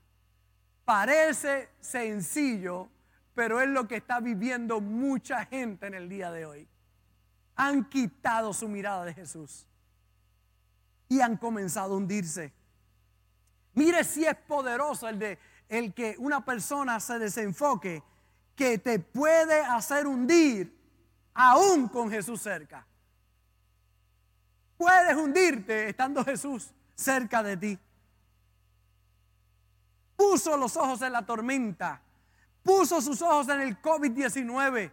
Parece 0.86 1.70
sencillo, 1.80 2.90
pero 3.34 3.62
es 3.62 3.68
lo 3.68 3.88
que 3.88 3.98
está 3.98 4.20
viviendo 4.20 4.82
mucha 4.82 5.46
gente 5.46 5.88
en 5.88 5.94
el 5.94 6.10
día 6.10 6.32
de 6.32 6.46
hoy. 6.46 6.68
Han 7.56 7.86
quitado 7.86 8.54
su 8.54 8.68
mirada 8.68 9.06
de 9.06 9.14
Jesús 9.14 9.68
y 11.08 11.22
han 11.22 11.38
comenzado 11.38 11.94
a 11.94 11.98
hundirse. 11.98 12.54
Mire 13.74 14.04
si 14.04 14.26
es 14.26 14.36
poderoso 14.36 15.08
el 15.08 15.20
de 15.20 15.40
el 15.70 15.94
que 15.94 16.16
una 16.20 16.46
persona 16.46 17.00
se 17.00 17.20
desenfoque 17.20 18.04
que 18.56 18.78
te 18.78 19.00
puede 19.00 19.62
hacer 19.62 20.08
hundir 20.08 20.76
aún 21.36 21.88
con 21.88 22.10
Jesús 22.10 22.42
cerca. 22.42 22.84
Puedes 24.78 25.16
hundirte 25.16 25.90
estando 25.90 26.26
Jesús 26.26 26.72
cerca 26.96 27.44
de 27.44 27.58
ti. 27.58 27.80
Puso 30.16 30.58
los 30.58 30.76
ojos 30.76 31.04
en 31.04 31.14
la 31.14 31.24
tormenta 31.24 32.02
puso 32.66 33.00
sus 33.00 33.22
ojos 33.22 33.48
en 33.50 33.62
el 33.62 33.80
COVID-19, 33.80 34.92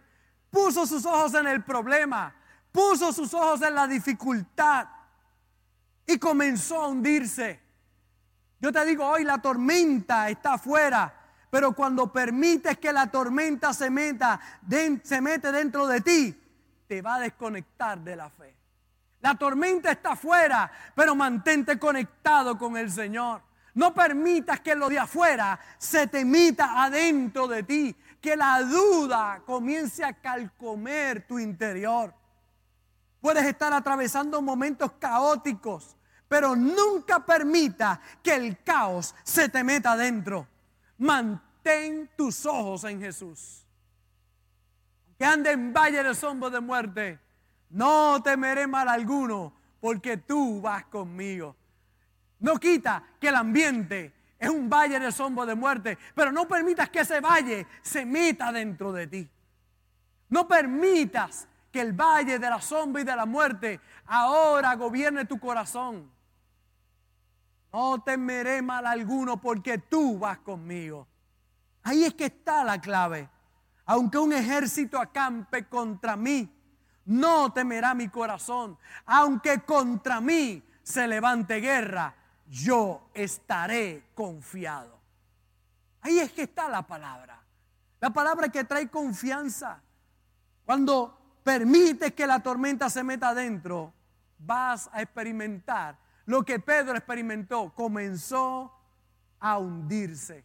puso 0.51 0.85
sus 0.85 1.03
ojos 1.07 1.33
en 1.33 1.47
el 1.47 1.63
problema, 1.63 2.33
puso 2.71 3.11
sus 3.11 3.33
ojos 3.33 3.63
en 3.63 3.73
la 3.73 3.87
dificultad 3.87 4.87
y 6.05 6.19
comenzó 6.19 6.83
a 6.83 6.87
hundirse. 6.87 7.59
Yo 8.61 8.71
te 8.71 8.85
digo, 8.85 9.05
hoy 9.05 9.23
la 9.23 9.41
tormenta 9.41 10.29
está 10.29 10.53
afuera, 10.53 11.22
pero 11.53 11.73
cuando 11.73 12.11
permites 12.11 12.79
que 12.79 12.91
la 12.91 13.11
tormenta 13.11 13.75
se 13.75 13.91
meta, 13.91 14.39
se 15.03 15.21
mete 15.21 15.51
dentro 15.51 15.85
de 15.85 16.01
ti, 16.01 16.35
te 16.87 16.99
va 16.99 17.17
a 17.17 17.19
desconectar 17.19 17.99
de 17.99 18.15
la 18.15 18.27
fe. 18.27 18.55
La 19.21 19.35
tormenta 19.35 19.91
está 19.91 20.13
afuera, 20.13 20.71
pero 20.95 21.13
mantente 21.13 21.77
conectado 21.77 22.57
con 22.57 22.75
el 22.75 22.89
Señor. 22.89 23.43
No 23.75 23.93
permitas 23.93 24.61
que 24.61 24.73
lo 24.73 24.89
de 24.89 24.97
afuera 24.97 25.59
se 25.77 26.07
te 26.07 26.25
mita 26.25 26.83
adentro 26.83 27.47
de 27.47 27.61
ti, 27.61 27.95
que 28.19 28.35
la 28.35 28.63
duda 28.63 29.43
comience 29.45 30.03
a 30.03 30.13
calcomer 30.13 31.27
tu 31.27 31.37
interior. 31.37 32.15
Puedes 33.21 33.45
estar 33.45 33.71
atravesando 33.73 34.41
momentos 34.41 34.93
caóticos, 34.93 35.95
pero 36.27 36.55
nunca 36.55 37.23
permita 37.23 38.01
que 38.23 38.33
el 38.33 38.63
caos 38.63 39.13
se 39.21 39.49
te 39.49 39.63
meta 39.63 39.91
adentro. 39.91 40.47
Mantén 41.03 42.09
tus 42.15 42.45
ojos 42.45 42.85
en 42.85 43.01
Jesús. 43.01 43.67
Que 45.17 45.25
ande 45.25 45.51
en 45.51 45.73
valle 45.73 46.01
de 46.01 46.15
sombra 46.15 46.49
de 46.49 46.61
muerte, 46.61 47.19
no 47.71 48.23
temeré 48.23 48.67
mal 48.67 48.87
alguno, 48.87 49.53
porque 49.81 50.15
tú 50.15 50.61
vas 50.61 50.85
conmigo. 50.85 51.57
No 52.39 52.55
quita 52.55 53.03
que 53.19 53.27
el 53.27 53.35
ambiente 53.35 54.13
es 54.39 54.47
un 54.49 54.69
valle 54.69 54.97
de 54.97 55.11
sombra 55.11 55.45
de 55.45 55.55
muerte, 55.55 55.97
pero 56.15 56.31
no 56.31 56.47
permitas 56.47 56.89
que 56.89 57.01
ese 57.01 57.19
valle 57.19 57.67
se 57.81 58.05
meta 58.05 58.53
dentro 58.53 58.93
de 58.93 59.07
ti. 59.07 59.29
No 60.29 60.47
permitas 60.47 61.49
que 61.69 61.81
el 61.81 61.91
valle 61.91 62.39
de 62.39 62.49
la 62.49 62.61
sombra 62.61 63.01
y 63.01 63.05
de 63.05 63.15
la 63.15 63.25
muerte 63.25 63.81
ahora 64.05 64.73
gobierne 64.75 65.25
tu 65.25 65.37
corazón. 65.37 66.09
No 67.73 68.03
temeré 68.03 68.61
mal 68.61 68.85
alguno 68.85 69.41
porque 69.41 69.79
tú 69.79 70.19
vas 70.19 70.37
conmigo. 70.37 71.07
Ahí 71.81 72.03
es 72.03 72.13
que 72.13 72.25
está 72.25 72.63
la 72.63 72.79
clave. 72.79 73.27
Aunque 73.85 74.19
un 74.19 74.31
ejército 74.31 74.99
acampe 74.99 75.67
contra 75.67 76.15
mí, 76.15 76.49
no 77.05 77.51
temerá 77.51 77.95
mi 77.95 78.09
corazón. 78.09 78.77
Aunque 79.07 79.61
contra 79.61 80.21
mí 80.21 80.63
se 80.83 81.07
levante 81.07 81.55
guerra, 81.55 82.13
yo 82.47 83.09
estaré 83.13 84.11
confiado. 84.13 84.99
Ahí 86.01 86.19
es 86.19 86.31
que 86.31 86.43
está 86.43 86.69
la 86.69 86.83
palabra. 86.83 87.41
La 87.99 88.11
palabra 88.11 88.49
que 88.49 88.65
trae 88.65 88.87
confianza. 88.87 89.81
Cuando 90.63 91.39
permites 91.43 92.13
que 92.13 92.27
la 92.27 92.39
tormenta 92.39 92.87
se 92.89 93.03
meta 93.03 93.29
adentro, 93.29 93.91
vas 94.37 94.89
a 94.93 95.01
experimentar 95.01 96.02
lo 96.25 96.43
que 96.43 96.59
Pedro 96.59 96.95
experimentó. 96.95 97.73
Comenzó 97.73 98.73
a 99.39 99.57
hundirse. 99.57 100.43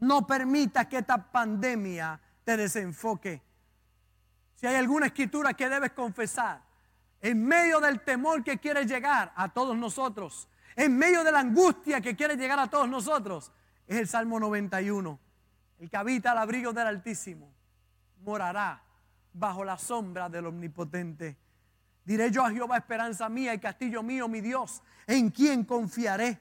No 0.00 0.26
permitas 0.26 0.86
que 0.86 0.98
esta 0.98 1.30
pandemia 1.30 2.20
te 2.44 2.56
desenfoque. 2.56 3.42
Si 4.54 4.66
hay 4.66 4.76
alguna 4.76 5.06
escritura 5.06 5.54
que 5.54 5.68
debes 5.68 5.92
confesar, 5.92 6.62
en 7.20 7.44
medio 7.44 7.80
del 7.80 8.00
temor 8.00 8.44
que 8.44 8.58
quiere 8.58 8.84
llegar 8.86 9.32
a 9.36 9.48
todos 9.48 9.76
nosotros, 9.76 10.48
en 10.76 10.96
medio 10.96 11.24
de 11.24 11.32
la 11.32 11.40
angustia 11.40 12.00
que 12.00 12.14
quiere 12.14 12.36
llegar 12.36 12.58
a 12.58 12.68
todos 12.68 12.88
nosotros, 12.88 13.52
es 13.86 13.96
el 13.96 14.08
Salmo 14.08 14.38
91. 14.38 15.18
El 15.80 15.90
que 15.90 15.96
habita 15.96 16.32
al 16.32 16.38
abrigo 16.38 16.72
del 16.72 16.86
Altísimo 16.86 17.52
morará 18.24 18.82
bajo 19.32 19.64
la 19.64 19.78
sombra 19.78 20.28
del 20.28 20.46
Omnipotente. 20.46 21.36
Diré 22.08 22.30
yo 22.30 22.42
a 22.42 22.50
Jehová, 22.50 22.78
esperanza 22.78 23.28
mía 23.28 23.52
y 23.52 23.58
castillo 23.58 24.02
mío, 24.02 24.28
mi 24.28 24.40
Dios, 24.40 24.82
en 25.06 25.28
quien 25.28 25.62
confiaré. 25.62 26.40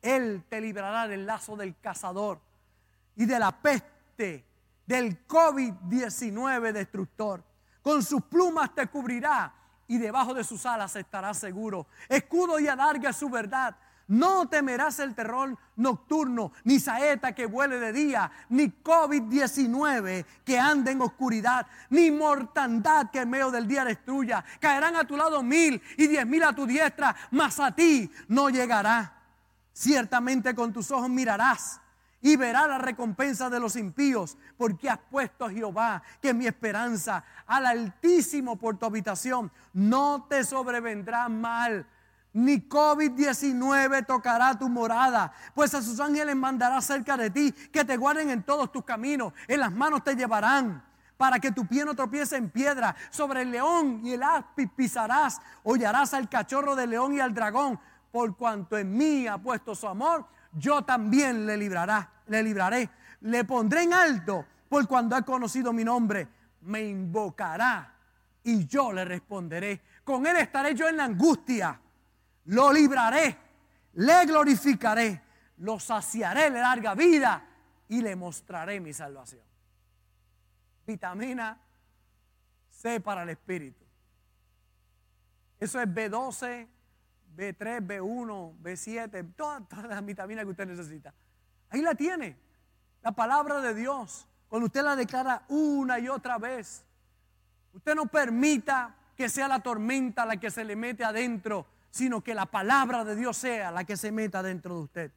Él 0.00 0.44
te 0.48 0.60
librará 0.60 1.08
del 1.08 1.26
lazo 1.26 1.56
del 1.56 1.76
cazador 1.80 2.40
y 3.16 3.26
de 3.26 3.36
la 3.36 3.50
peste 3.50 4.44
del 4.86 5.26
COVID-19 5.26 6.70
destructor. 6.70 7.42
Con 7.82 8.04
sus 8.04 8.22
plumas 8.22 8.72
te 8.76 8.86
cubrirá 8.86 9.52
y 9.88 9.98
debajo 9.98 10.34
de 10.34 10.44
sus 10.44 10.64
alas 10.64 10.94
estará 10.94 11.34
seguro. 11.34 11.88
Escudo 12.08 12.60
y 12.60 12.68
alarga 12.68 13.12
su 13.12 13.28
verdad. 13.28 13.74
No 14.08 14.48
temerás 14.48 14.98
el 15.00 15.14
terror 15.14 15.56
nocturno, 15.76 16.52
ni 16.64 16.80
saeta 16.80 17.34
que 17.34 17.44
vuele 17.44 17.78
de 17.78 17.92
día, 17.92 18.30
ni 18.48 18.68
COVID-19 18.68 20.24
que 20.44 20.58
ande 20.58 20.92
en 20.92 21.02
oscuridad, 21.02 21.66
ni 21.90 22.10
mortandad 22.10 23.10
que 23.10 23.20
en 23.20 23.30
medio 23.30 23.50
del 23.50 23.68
día 23.68 23.84
destruya. 23.84 24.42
Caerán 24.60 24.96
a 24.96 25.04
tu 25.04 25.14
lado 25.16 25.42
mil 25.42 25.80
y 25.98 26.06
diez 26.06 26.26
mil 26.26 26.42
a 26.42 26.54
tu 26.54 26.66
diestra, 26.66 27.14
mas 27.30 27.60
a 27.60 27.70
ti 27.74 28.10
no 28.28 28.48
llegará. 28.48 29.14
Ciertamente 29.74 30.54
con 30.54 30.72
tus 30.72 30.90
ojos 30.90 31.10
mirarás 31.10 31.80
y 32.20 32.36
verás 32.36 32.66
la 32.66 32.78
recompensa 32.78 33.48
de 33.50 33.60
los 33.60 33.76
impíos, 33.76 34.36
porque 34.56 34.88
has 34.88 34.98
puesto 35.10 35.44
a 35.44 35.50
Jehová, 35.50 36.02
que 36.20 36.34
mi 36.34 36.46
esperanza, 36.46 37.24
al 37.46 37.66
Altísimo 37.66 38.56
por 38.56 38.76
tu 38.76 38.86
habitación. 38.86 39.52
No 39.72 40.26
te 40.28 40.44
sobrevendrá 40.44 41.28
mal, 41.28 41.86
ni 42.32 42.58
COVID-19 42.68 44.06
tocará 44.06 44.58
tu 44.58 44.68
morada, 44.68 45.32
pues 45.54 45.74
a 45.74 45.82
sus 45.82 45.98
ángeles 46.00 46.36
mandará 46.36 46.80
cerca 46.80 47.16
de 47.16 47.30
ti, 47.30 47.52
que 47.52 47.84
te 47.84 47.96
guarden 47.96 48.30
en 48.30 48.42
todos 48.42 48.70
tus 48.70 48.84
caminos, 48.84 49.32
en 49.46 49.60
las 49.60 49.72
manos 49.72 50.04
te 50.04 50.14
llevarán. 50.14 50.84
Para 51.16 51.40
que 51.40 51.50
tu 51.50 51.66
pie 51.66 51.84
no 51.84 51.96
tropiece 51.96 52.36
en 52.36 52.48
piedra, 52.48 52.94
sobre 53.10 53.42
el 53.42 53.50
león 53.50 54.02
y 54.04 54.12
el 54.12 54.22
áspid 54.22 54.68
pisarás, 54.76 55.40
hollarás 55.64 56.14
al 56.14 56.28
cachorro 56.28 56.76
del 56.76 56.90
león 56.90 57.12
y 57.12 57.20
al 57.20 57.34
dragón, 57.34 57.80
por 58.12 58.36
cuanto 58.36 58.78
en 58.78 58.96
mí 58.96 59.26
ha 59.26 59.36
puesto 59.36 59.74
su 59.74 59.88
amor, 59.88 60.26
yo 60.52 60.82
también 60.82 61.44
le 61.44 61.56
librará, 61.56 62.08
le 62.26 62.42
libraré. 62.42 62.90
Le 63.22 63.44
pondré 63.44 63.82
en 63.82 63.92
alto 63.92 64.44
por 64.68 64.86
cuando 64.86 65.16
ha 65.16 65.22
conocido 65.22 65.72
mi 65.72 65.84
nombre. 65.84 66.28
Me 66.62 66.82
invocará 66.82 67.94
y 68.44 68.66
yo 68.66 68.92
le 68.92 69.04
responderé. 69.04 69.80
Con 70.04 70.26
él 70.26 70.36
estaré 70.36 70.74
yo 70.74 70.88
en 70.88 70.96
la 70.96 71.04
angustia. 71.04 71.80
Lo 72.48 72.72
libraré, 72.72 73.36
le 73.94 74.24
glorificaré, 74.24 75.22
lo 75.58 75.78
saciaré 75.78 76.50
de 76.50 76.60
larga 76.60 76.94
vida 76.94 77.46
y 77.88 78.00
le 78.00 78.16
mostraré 78.16 78.80
mi 78.80 78.94
salvación. 78.94 79.42
Vitamina 80.86 81.60
C 82.70 83.00
para 83.00 83.24
el 83.24 83.30
espíritu. 83.30 83.84
Eso 85.60 85.78
es 85.78 85.88
B12, 85.88 86.66
B3, 87.36 87.86
B1, 87.86 88.54
B7, 88.62 89.34
todas, 89.36 89.62
las 89.86 90.04
vitaminas 90.04 90.44
que 90.44 90.50
usted 90.50 90.66
necesita. 90.66 91.12
Ahí 91.68 91.82
la 91.82 91.94
tiene, 91.94 92.34
la 93.02 93.12
palabra 93.12 93.60
de 93.60 93.74
Dios. 93.74 94.26
Cuando 94.48 94.66
usted 94.66 94.82
la 94.82 94.96
declara 94.96 95.42
una 95.48 95.98
y 95.98 96.08
otra 96.08 96.38
vez, 96.38 96.82
usted 97.74 97.94
no 97.94 98.06
permita 98.06 98.94
que 99.14 99.28
sea 99.28 99.48
la 99.48 99.60
tormenta 99.60 100.24
la 100.24 100.38
que 100.38 100.50
se 100.50 100.64
le 100.64 100.76
mete 100.76 101.04
adentro, 101.04 101.66
sino 101.90 102.22
que 102.22 102.34
la 102.34 102.46
palabra 102.46 103.04
de 103.04 103.16
Dios 103.16 103.36
sea 103.36 103.70
la 103.70 103.84
que 103.84 103.96
se 103.96 104.12
meta 104.12 104.42
dentro 104.42 104.76
de 104.76 104.80
usted. 104.82 105.12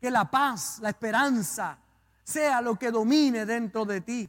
Que 0.00 0.10
la 0.10 0.30
paz, 0.30 0.78
la 0.80 0.90
esperanza, 0.90 1.78
sea 2.22 2.60
lo 2.60 2.76
que 2.76 2.90
domine 2.90 3.44
dentro 3.44 3.84
de 3.84 4.00
ti. 4.00 4.28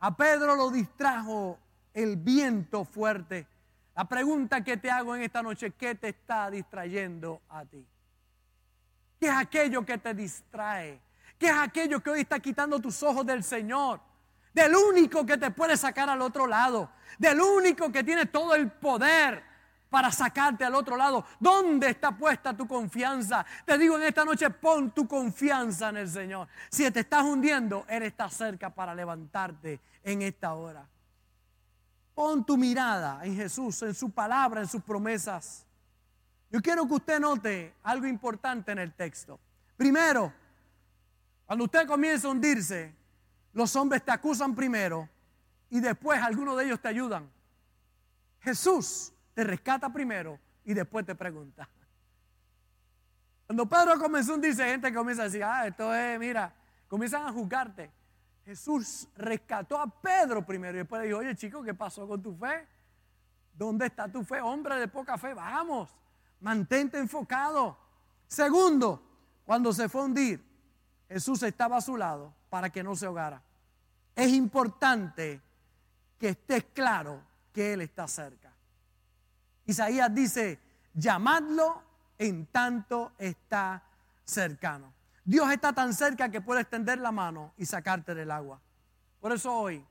A 0.00 0.16
Pedro 0.16 0.56
lo 0.56 0.70
distrajo 0.70 1.58
el 1.92 2.16
viento 2.16 2.84
fuerte 2.84 3.46
la 3.98 4.04
pregunta 4.04 4.62
que 4.62 4.76
te 4.76 4.88
hago 4.88 5.16
en 5.16 5.22
esta 5.22 5.42
noche, 5.42 5.72
¿qué 5.72 5.96
te 5.96 6.10
está 6.10 6.48
distrayendo 6.52 7.42
a 7.48 7.64
ti? 7.64 7.84
¿Qué 9.18 9.26
es 9.26 9.34
aquello 9.34 9.84
que 9.84 9.98
te 9.98 10.14
distrae? 10.14 11.00
¿Qué 11.36 11.48
es 11.48 11.56
aquello 11.56 11.98
que 12.00 12.10
hoy 12.10 12.20
está 12.20 12.38
quitando 12.38 12.78
tus 12.78 13.02
ojos 13.02 13.26
del 13.26 13.42
Señor? 13.42 13.98
Del 14.54 14.76
único 14.76 15.26
que 15.26 15.36
te 15.36 15.50
puede 15.50 15.76
sacar 15.76 16.08
al 16.08 16.22
otro 16.22 16.46
lado. 16.46 16.92
Del 17.18 17.40
único 17.40 17.90
que 17.90 18.04
tiene 18.04 18.26
todo 18.26 18.54
el 18.54 18.70
poder 18.70 19.42
para 19.90 20.10
sacarte 20.12 20.64
al 20.64 20.74
otro 20.74 20.96
lado. 20.96 21.24
¿Dónde 21.40 21.90
está 21.90 22.16
puesta 22.16 22.56
tu 22.56 22.66
confianza? 22.66 23.44
Te 23.64 23.78
digo 23.78 23.96
en 23.96 24.04
esta 24.04 24.24
noche, 24.24 24.50
pon 24.50 24.90
tu 24.90 25.06
confianza 25.06 25.88
en 25.88 25.98
el 25.98 26.08
Señor. 26.08 26.48
Si 26.70 26.90
te 26.90 27.00
estás 27.00 27.24
hundiendo, 27.24 27.84
Él 27.88 28.02
está 28.02 28.28
cerca 28.28 28.70
para 28.70 28.94
levantarte 28.94 29.80
en 30.02 30.22
esta 30.22 30.54
hora. 30.54 30.86
Pon 32.14 32.44
tu 32.44 32.56
mirada 32.56 33.20
en 33.24 33.36
Jesús, 33.36 33.82
en 33.82 33.94
su 33.94 34.10
palabra, 34.10 34.60
en 34.60 34.68
sus 34.68 34.82
promesas. 34.82 35.64
Yo 36.50 36.60
quiero 36.60 36.86
que 36.86 36.94
usted 36.94 37.20
note 37.20 37.74
algo 37.82 38.06
importante 38.06 38.72
en 38.72 38.78
el 38.78 38.92
texto. 38.92 39.38
Primero, 39.76 40.32
cuando 41.46 41.64
usted 41.64 41.86
comienza 41.86 42.26
a 42.26 42.30
hundirse, 42.30 42.94
los 43.52 43.74
hombres 43.76 44.04
te 44.04 44.10
acusan 44.10 44.54
primero 44.54 45.08
y 45.70 45.80
después 45.80 46.20
algunos 46.20 46.56
de 46.56 46.64
ellos 46.64 46.80
te 46.80 46.88
ayudan. 46.88 47.30
Jesús 48.40 49.12
te 49.38 49.44
rescata 49.44 49.88
primero 49.88 50.36
y 50.64 50.74
después 50.74 51.06
te 51.06 51.14
pregunta. 51.14 51.68
Cuando 53.46 53.68
Pedro 53.68 53.96
comenzó 53.96 54.32
a 54.32 54.34
hundirse, 54.34 54.64
gente 54.64 54.92
comienza 54.92 55.22
a 55.22 55.24
decir, 55.26 55.44
ah, 55.44 55.64
esto 55.64 55.94
es, 55.94 56.18
mira, 56.18 56.52
comienzan 56.88 57.24
a 57.24 57.30
juzgarte. 57.30 57.88
Jesús 58.44 59.06
rescató 59.14 59.80
a 59.80 59.86
Pedro 59.86 60.44
primero 60.44 60.74
y 60.74 60.78
después 60.78 61.02
le 61.02 61.06
dijo, 61.06 61.20
oye 61.20 61.36
chico, 61.36 61.62
¿qué 61.62 61.72
pasó 61.72 62.08
con 62.08 62.20
tu 62.20 62.34
fe? 62.34 62.66
¿Dónde 63.54 63.86
está 63.86 64.10
tu 64.10 64.24
fe? 64.24 64.40
Hombre 64.40 64.74
de 64.74 64.88
poca 64.88 65.16
fe, 65.16 65.32
vamos, 65.34 65.88
mantente 66.40 66.98
enfocado. 66.98 67.78
Segundo, 68.26 69.00
cuando 69.46 69.72
se 69.72 69.88
fue 69.88 70.00
a 70.00 70.04
hundir, 70.06 70.44
Jesús 71.08 71.44
estaba 71.44 71.76
a 71.76 71.80
su 71.80 71.96
lado 71.96 72.34
para 72.50 72.70
que 72.70 72.82
no 72.82 72.96
se 72.96 73.06
ahogara. 73.06 73.40
Es 74.16 74.32
importante 74.32 75.40
que 76.18 76.30
estés 76.30 76.64
claro 76.74 77.22
que 77.52 77.74
Él 77.74 77.82
está 77.82 78.08
cerca. 78.08 78.47
Isaías 79.68 80.14
dice, 80.14 80.58
llamadlo 80.94 81.82
en 82.16 82.46
tanto 82.46 83.12
está 83.18 83.82
cercano. 84.24 84.94
Dios 85.22 85.52
está 85.52 85.74
tan 85.74 85.92
cerca 85.92 86.30
que 86.30 86.40
puede 86.40 86.62
extender 86.62 86.98
la 86.98 87.12
mano 87.12 87.52
y 87.58 87.66
sacarte 87.66 88.14
del 88.14 88.30
agua. 88.30 88.58
Por 89.20 89.30
eso 89.30 89.54
hoy, 89.54 89.84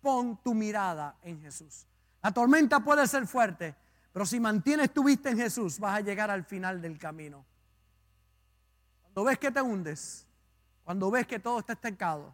pon 0.00 0.36
tu 0.44 0.54
mirada 0.54 1.16
en 1.24 1.42
Jesús. 1.42 1.86
La 2.22 2.30
tormenta 2.30 2.78
puede 2.78 3.04
ser 3.08 3.26
fuerte, 3.26 3.74
pero 4.12 4.24
si 4.24 4.38
mantienes 4.38 4.94
tu 4.94 5.02
vista 5.02 5.28
en 5.28 5.38
Jesús, 5.38 5.80
vas 5.80 5.98
a 5.98 6.02
llegar 6.02 6.30
al 6.30 6.44
final 6.44 6.80
del 6.80 6.96
camino. 6.96 7.44
Cuando 9.02 9.24
ves 9.24 9.40
que 9.40 9.50
te 9.50 9.60
hundes, 9.60 10.24
cuando 10.84 11.10
ves 11.10 11.26
que 11.26 11.40
todo 11.40 11.58
está 11.58 11.72
estancado, 11.72 12.32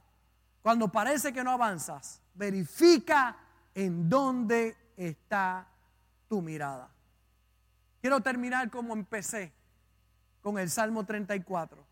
cuando 0.60 0.88
parece 0.88 1.32
que 1.32 1.42
no 1.42 1.52
avanzas, 1.52 2.20
verifica 2.34 3.34
en 3.74 4.10
dónde 4.10 4.76
está 4.94 5.71
tu 6.32 6.40
mirada. 6.40 6.88
Quiero 8.00 8.22
terminar 8.22 8.70
como 8.70 8.94
empecé, 8.94 9.52
con 10.40 10.58
el 10.58 10.70
Salmo 10.70 11.04
34 11.04 11.84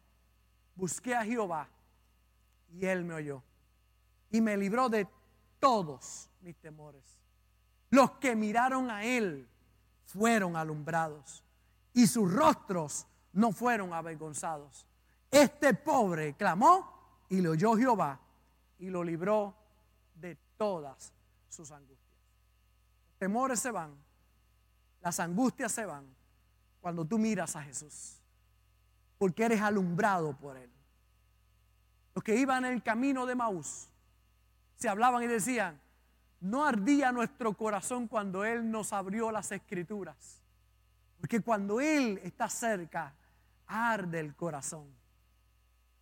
busqué 0.74 1.14
a 1.14 1.22
Jehová 1.22 1.68
y 2.72 2.87
él 2.87 3.05
me 3.05 3.12
oyó 3.12 3.42
y 4.31 4.40
me 4.40 4.57
libró 4.57 4.88
de 4.88 5.07
todos 5.59 6.31
mis 6.40 6.57
temores. 6.57 7.03
Los 7.90 8.12
que 8.12 8.35
miraron 8.35 8.90
a 8.90 9.05
él 9.05 9.46
fueron 10.07 10.57
alumbrados 10.57 11.44
y 11.92 12.07
sus 12.07 12.33
rostros 12.33 13.07
no 13.35 13.53
fueron 13.53 13.92
avergonzados. 13.92 14.87
Este 15.31 15.74
pobre 15.74 16.33
clamó 16.33 17.26
y 17.29 17.42
le 17.42 17.50
oyó 17.50 17.76
Jehová 17.76 18.18
y 18.79 18.88
lo 18.88 19.05
libró 19.05 19.55
de 20.14 20.35
todas 20.57 21.12
sus 21.50 21.70
angustias. 21.70 22.00
Temores 23.18 23.61
se 23.61 23.70
van, 23.70 24.09
las 25.01 25.21
angustias 25.21 25.73
se 25.73 25.87
van 25.87 26.05
cuando 26.81 27.05
tú 27.05 27.19
miras 27.19 27.57
a 27.57 27.63
Jesús 27.63 28.21
porque 29.21 29.45
eres 29.45 29.61
alumbrado 29.61 30.33
por 30.33 30.57
Él. 30.57 30.71
Los 32.15 32.25
que 32.25 32.37
iban 32.37 32.65
en 32.65 32.73
el 32.73 32.83
camino 32.83 33.27
de 33.27 33.35
Maús 33.35 33.87
se 34.77 34.89
hablaban 34.89 35.23
y 35.23 35.27
decían, 35.27 35.79
no 36.41 36.65
ardía 36.65 37.13
nuestro 37.13 37.53
corazón 37.53 38.09
cuando 38.09 38.47
Él 38.47 38.71
nos 38.71 38.95
abrió 38.95 39.31
las 39.31 39.53
escrituras, 39.53 40.41
porque 41.21 41.43
cuando 41.43 41.83
Él 41.83 42.19
está 42.25 42.49
cerca, 42.49 43.13
arde 43.67 44.21
el 44.21 44.35
corazón. 44.35 44.87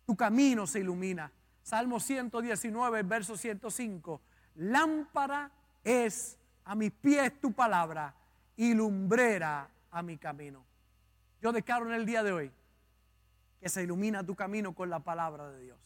Tu 0.05 0.15
camino 0.15 0.65
se 0.65 0.79
ilumina. 0.79 1.29
Salmo 1.61 1.99
119, 1.99 3.03
verso 3.03 3.35
105. 3.35 4.21
Lámpara 4.55 5.51
es 5.83 6.37
a 6.63 6.73
mis 6.73 6.91
pies 6.93 7.37
tu 7.41 7.51
palabra 7.51 8.15
y 8.59 8.73
lumbrera 8.73 9.69
a 9.89 10.01
mi 10.01 10.17
camino. 10.17 10.65
Yo 11.41 11.53
declaro 11.53 11.85
en 11.85 11.93
el 11.93 12.05
día 12.05 12.23
de 12.23 12.33
hoy 12.33 12.51
que 13.61 13.69
se 13.69 13.83
ilumina 13.83 14.21
tu 14.21 14.35
camino 14.35 14.75
con 14.75 14.89
la 14.89 14.99
palabra 14.99 15.49
de 15.49 15.61
Dios. 15.61 15.79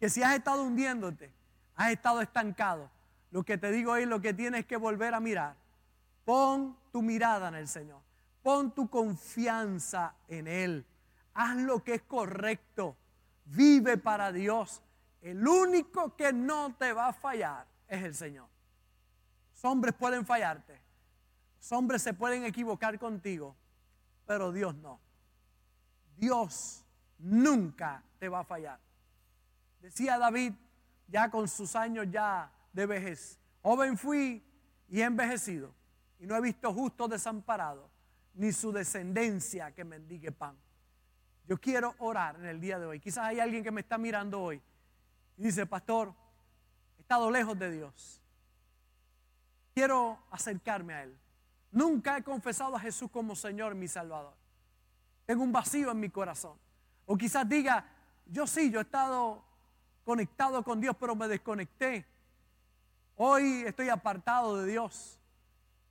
Que 0.00 0.10
si 0.10 0.20
has 0.20 0.34
estado 0.34 0.64
hundiéndote, 0.64 1.30
has 1.76 1.92
estado 1.92 2.22
estancado, 2.22 2.90
lo 3.30 3.44
que 3.44 3.56
te 3.56 3.70
digo 3.70 3.94
es 3.94 4.08
lo 4.08 4.20
que 4.20 4.34
tienes 4.34 4.66
que 4.66 4.76
volver 4.76 5.14
a 5.14 5.20
mirar. 5.20 5.54
Pon 6.24 6.76
tu 6.90 7.02
mirada 7.02 7.46
en 7.50 7.54
el 7.54 7.68
Señor. 7.68 8.00
Pon 8.42 8.72
tu 8.72 8.90
confianza 8.90 10.16
en 10.26 10.48
Él. 10.48 10.84
Haz 11.34 11.56
lo 11.56 11.84
que 11.84 11.94
es 11.94 12.02
correcto. 12.02 12.96
Vive 13.44 13.96
para 13.96 14.32
Dios. 14.32 14.82
El 15.22 15.46
único 15.46 16.16
que 16.16 16.32
no 16.32 16.74
te 16.74 16.92
va 16.92 17.06
a 17.06 17.12
fallar 17.12 17.64
es 17.86 18.02
el 18.02 18.16
Señor. 18.16 18.48
Los 19.52 19.64
hombres 19.64 19.94
pueden 19.94 20.26
fallarte. 20.26 20.89
Los 21.60 21.72
hombres 21.72 22.02
se 22.02 22.12
pueden 22.12 22.44
equivocar 22.44 22.98
contigo 22.98 23.56
pero 24.30 24.52
Dios 24.52 24.76
no. 24.76 25.00
Dios 26.16 26.86
nunca 27.18 28.00
te 28.20 28.28
va 28.28 28.38
a 28.38 28.44
fallar. 28.44 28.78
Decía 29.80 30.18
David, 30.18 30.52
ya 31.08 31.28
con 31.32 31.48
sus 31.48 31.74
años 31.74 32.06
ya 32.12 32.48
de 32.72 32.86
vejez, 32.86 33.40
joven 33.60 33.98
fui 33.98 34.40
y 34.88 35.00
he 35.00 35.04
envejecido, 35.04 35.74
y 36.20 36.26
no 36.26 36.36
he 36.36 36.40
visto 36.40 36.72
justo 36.72 37.08
desamparado, 37.08 37.90
ni 38.34 38.52
su 38.52 38.70
descendencia 38.70 39.72
que 39.72 39.82
mendigue 39.82 40.30
pan. 40.30 40.56
Yo 41.48 41.58
quiero 41.58 41.96
orar 41.98 42.36
en 42.36 42.46
el 42.46 42.60
día 42.60 42.78
de 42.78 42.86
hoy. 42.86 43.00
Quizás 43.00 43.24
hay 43.24 43.40
alguien 43.40 43.64
que 43.64 43.72
me 43.72 43.80
está 43.80 43.98
mirando 43.98 44.40
hoy 44.40 44.62
y 45.38 45.42
dice, 45.42 45.66
pastor, 45.66 46.14
he 46.98 47.00
estado 47.00 47.32
lejos 47.32 47.58
de 47.58 47.72
Dios. 47.72 48.22
Quiero 49.74 50.20
acercarme 50.30 50.94
a 50.94 51.02
Él. 51.02 51.18
Nunca 51.72 52.16
he 52.16 52.22
confesado 52.22 52.76
a 52.76 52.80
Jesús 52.80 53.10
como 53.10 53.36
Señor, 53.36 53.74
mi 53.74 53.88
Salvador. 53.88 54.34
Tengo 55.26 55.42
un 55.42 55.52
vacío 55.52 55.90
en 55.90 56.00
mi 56.00 56.10
corazón. 56.10 56.58
O 57.06 57.16
quizás 57.16 57.48
diga, 57.48 57.84
yo 58.26 58.46
sí, 58.46 58.70
yo 58.70 58.80
he 58.80 58.82
estado 58.82 59.42
conectado 60.04 60.62
con 60.64 60.80
Dios, 60.80 60.96
pero 60.98 61.14
me 61.14 61.28
desconecté. 61.28 62.06
Hoy 63.16 63.64
estoy 63.66 63.88
apartado 63.88 64.56
de 64.56 64.70
Dios, 64.70 65.18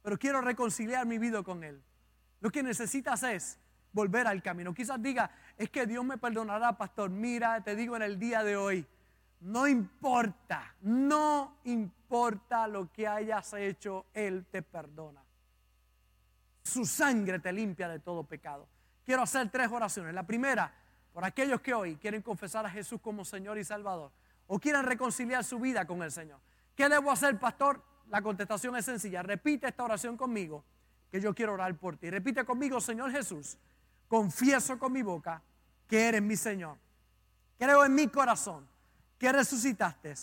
pero 0.02 0.18
quiero 0.18 0.42
reconciliar 0.42 1.06
mi 1.06 1.18
vida 1.18 1.44
con 1.44 1.64
Él. 1.64 1.82
Lo 2.42 2.50
que 2.50 2.64
necesitas 2.64 3.24
es 3.24 3.60
volver 3.92 4.28
al 4.28 4.42
camino. 4.42 4.74
Quizás 4.74 5.02
diga, 5.02 5.32
es 5.58 5.70
que 5.70 5.86
Dios 5.86 6.04
me 6.04 6.18
perdonará, 6.18 6.78
pastor. 6.78 7.10
Mira, 7.10 7.62
te 7.64 7.76
digo 7.76 7.96
en 7.96 8.02
el 8.02 8.20
día 8.20 8.44
de 8.44 8.58
hoy, 8.58 8.86
no 9.42 9.68
importa, 9.68 10.76
no 10.82 11.58
importa 11.64 12.68
lo 12.68 12.92
que 12.92 13.08
hayas 13.08 13.54
hecho, 13.54 14.06
Él 14.14 14.46
te 14.52 14.62
perdona. 14.62 15.22
Su 16.70 16.86
sangre 16.86 17.40
te 17.40 17.52
limpia 17.52 17.88
de 17.90 18.00
todo 18.00 18.24
pecado. 18.24 18.68
Quiero 19.04 19.24
hacer 19.24 19.50
tres 19.50 19.72
oraciones. 19.72 20.14
La 20.14 20.24
primera, 20.24 20.72
por 21.12 21.26
aquellos 21.26 21.62
que 21.62 21.74
hoy 21.74 21.96
quieren 21.96 22.22
confesar 22.22 22.66
a 22.66 22.70
Jesús 22.70 23.02
como 23.02 23.26
Señor 23.26 23.58
y 23.58 23.64
Salvador 23.64 24.12
o 24.48 24.60
quieren 24.60 24.84
reconciliar 24.84 25.44
su 25.44 25.60
vida 25.60 25.86
con 25.86 26.04
el 26.04 26.12
Señor. 26.12 26.40
¿Qué 26.76 26.88
debo 26.88 27.12
hacer, 27.12 27.40
pastor? 27.40 27.84
La 28.08 28.22
contestación 28.22 28.76
es 28.76 28.86
sencilla. 28.86 29.22
Repite 29.22 29.68
esta 29.68 29.84
oración 29.84 30.16
conmigo, 30.16 30.64
que 31.12 31.20
yo 31.20 31.34
quiero 31.34 31.54
orar 31.54 31.76
por 31.78 31.98
ti. 31.98 32.10
Repite 32.10 32.46
conmigo, 32.46 32.80
Señor 32.80 33.12
Jesús, 33.12 33.58
confieso 34.08 34.78
con 34.78 34.92
mi 34.94 35.02
boca 35.02 35.42
que 35.88 36.08
eres 36.08 36.22
mi 36.22 36.36
Señor. 36.36 36.78
Creo 37.58 37.84
en 37.84 37.96
mi 37.96 38.08
corazón 38.08 38.68
que 39.18 39.32
resucitaste 39.32 40.14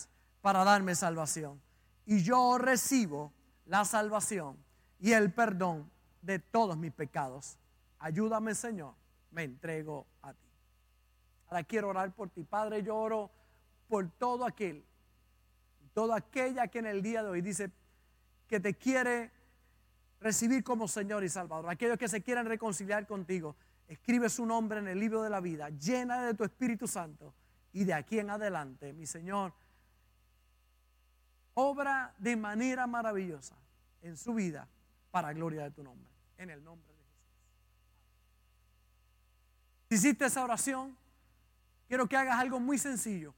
para 0.41 0.63
darme 0.63 0.95
salvación. 0.95 1.61
Y 2.05 2.23
yo 2.23 2.57
recibo 2.57 3.33
la 3.65 3.85
salvación 3.85 4.57
y 4.99 5.11
el 5.11 5.31
perdón 5.31 5.91
de 6.27 6.39
todos 6.39 6.77
mis 6.77 6.91
pecados. 6.91 7.57
Ayúdame, 7.99 8.53
Señor. 8.53 8.93
Me 9.31 9.43
entrego 9.43 10.05
a 10.21 10.33
ti. 10.33 10.49
Ahora 11.47 11.63
quiero 11.63 11.87
orar 11.87 12.13
por 12.13 12.29
ti. 12.29 12.43
Padre, 12.43 12.83
yo 12.83 12.97
oro 12.97 13.31
por 13.87 14.09
todo 14.11 14.45
aquel, 14.45 14.83
toda 15.93 16.17
aquella 16.17 16.67
que 16.67 16.79
en 16.79 16.87
el 16.87 17.01
día 17.01 17.23
de 17.23 17.29
hoy 17.29 17.41
dice 17.41 17.71
que 18.47 18.59
te 18.59 18.73
quiere 18.73 19.31
recibir 20.19 20.65
como 20.65 20.89
Señor 20.89 21.23
y 21.23 21.29
Salvador. 21.29 21.69
Aquellos 21.69 21.97
que 21.97 22.09
se 22.09 22.21
quieran 22.21 22.45
reconciliar 22.45 23.07
contigo. 23.07 23.55
Escribe 23.87 24.27
su 24.27 24.45
nombre 24.45 24.79
en 24.79 24.89
el 24.89 24.99
libro 24.99 25.23
de 25.23 25.29
la 25.29 25.39
vida. 25.39 25.69
Llena 25.69 26.23
de 26.23 26.33
tu 26.33 26.43
Espíritu 26.43 26.89
Santo. 26.89 27.33
Y 27.71 27.85
de 27.85 27.93
aquí 27.93 28.19
en 28.19 28.31
adelante, 28.31 28.91
mi 28.91 29.05
Señor, 29.05 29.53
obra 31.53 32.13
de 32.17 32.35
manera 32.35 32.85
maravillosa 32.85 33.55
en 34.01 34.17
su 34.17 34.33
vida 34.33 34.67
para 35.09 35.31
gloria 35.31 35.63
de 35.63 35.71
tu 35.71 35.83
nombre. 35.83 36.16
En 36.37 36.49
el 36.49 36.63
nombre 36.63 36.93
de 36.93 37.03
Jesús. 37.03 37.17
Si 39.89 39.95
hiciste 39.95 40.25
esa 40.25 40.43
oración, 40.43 40.97
quiero 41.87 42.07
que 42.07 42.17
hagas 42.17 42.39
algo 42.39 42.59
muy 42.59 42.77
sencillo. 42.77 43.33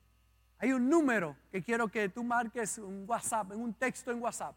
Hay 0.57 0.73
un 0.73 0.89
número 0.89 1.37
que 1.51 1.63
quiero 1.63 1.87
que 1.87 2.09
tú 2.09 2.23
marques 2.23 2.77
un 2.77 3.05
WhatsApp, 3.07 3.53
en 3.53 3.61
un 3.61 3.73
texto 3.73 4.11
en 4.11 4.21
WhatsApp, 4.21 4.55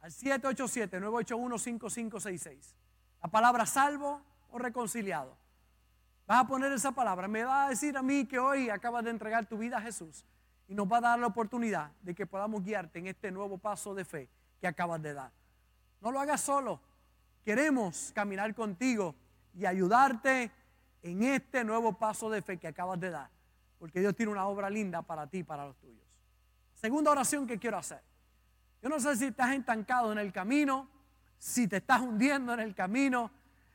al 0.00 0.12
787-981-5566. 0.12 2.74
La 3.22 3.28
palabra 3.28 3.66
salvo 3.66 4.22
o 4.50 4.58
reconciliado. 4.58 5.36
Vas 6.26 6.40
a 6.40 6.46
poner 6.46 6.72
esa 6.72 6.92
palabra. 6.92 7.26
Me 7.26 7.42
va 7.42 7.66
a 7.66 7.70
decir 7.70 7.96
a 7.96 8.02
mí 8.02 8.26
que 8.26 8.38
hoy 8.38 8.70
acabas 8.70 9.04
de 9.04 9.10
entregar 9.10 9.46
tu 9.46 9.58
vida 9.58 9.78
a 9.78 9.80
Jesús 9.80 10.24
y 10.68 10.74
nos 10.74 10.90
va 10.90 10.98
a 10.98 11.00
dar 11.00 11.18
la 11.18 11.26
oportunidad 11.26 11.90
de 12.02 12.14
que 12.14 12.26
podamos 12.26 12.62
guiarte 12.62 12.98
en 12.98 13.08
este 13.08 13.30
nuevo 13.30 13.58
paso 13.58 13.94
de 13.94 14.04
fe 14.04 14.28
que 14.60 14.66
acabas 14.66 15.02
de 15.02 15.14
dar. 15.14 15.32
No 16.00 16.10
lo 16.10 16.20
hagas 16.20 16.40
solo. 16.40 16.80
Queremos 17.44 18.10
caminar 18.14 18.54
contigo 18.54 19.14
y 19.54 19.66
ayudarte 19.66 20.50
en 21.02 21.22
este 21.22 21.62
nuevo 21.62 21.92
paso 21.98 22.30
de 22.30 22.40
fe 22.40 22.58
que 22.58 22.66
acabas 22.66 22.98
de 22.98 23.10
dar. 23.10 23.30
Porque 23.78 24.00
Dios 24.00 24.16
tiene 24.16 24.32
una 24.32 24.46
obra 24.46 24.70
linda 24.70 25.02
para 25.02 25.26
ti 25.26 25.38
y 25.38 25.42
para 25.42 25.66
los 25.66 25.76
tuyos. 25.76 26.06
Segunda 26.74 27.10
oración 27.10 27.46
que 27.46 27.58
quiero 27.58 27.76
hacer. 27.76 28.02
Yo 28.82 28.88
no 28.88 28.98
sé 28.98 29.16
si 29.16 29.26
estás 29.26 29.52
estancado 29.54 30.12
en 30.12 30.18
el 30.18 30.32
camino, 30.32 30.88
si 31.38 31.68
te 31.68 31.76
estás 31.76 32.00
hundiendo 32.00 32.54
en 32.54 32.60
el 32.60 32.74
camino, 32.74 33.30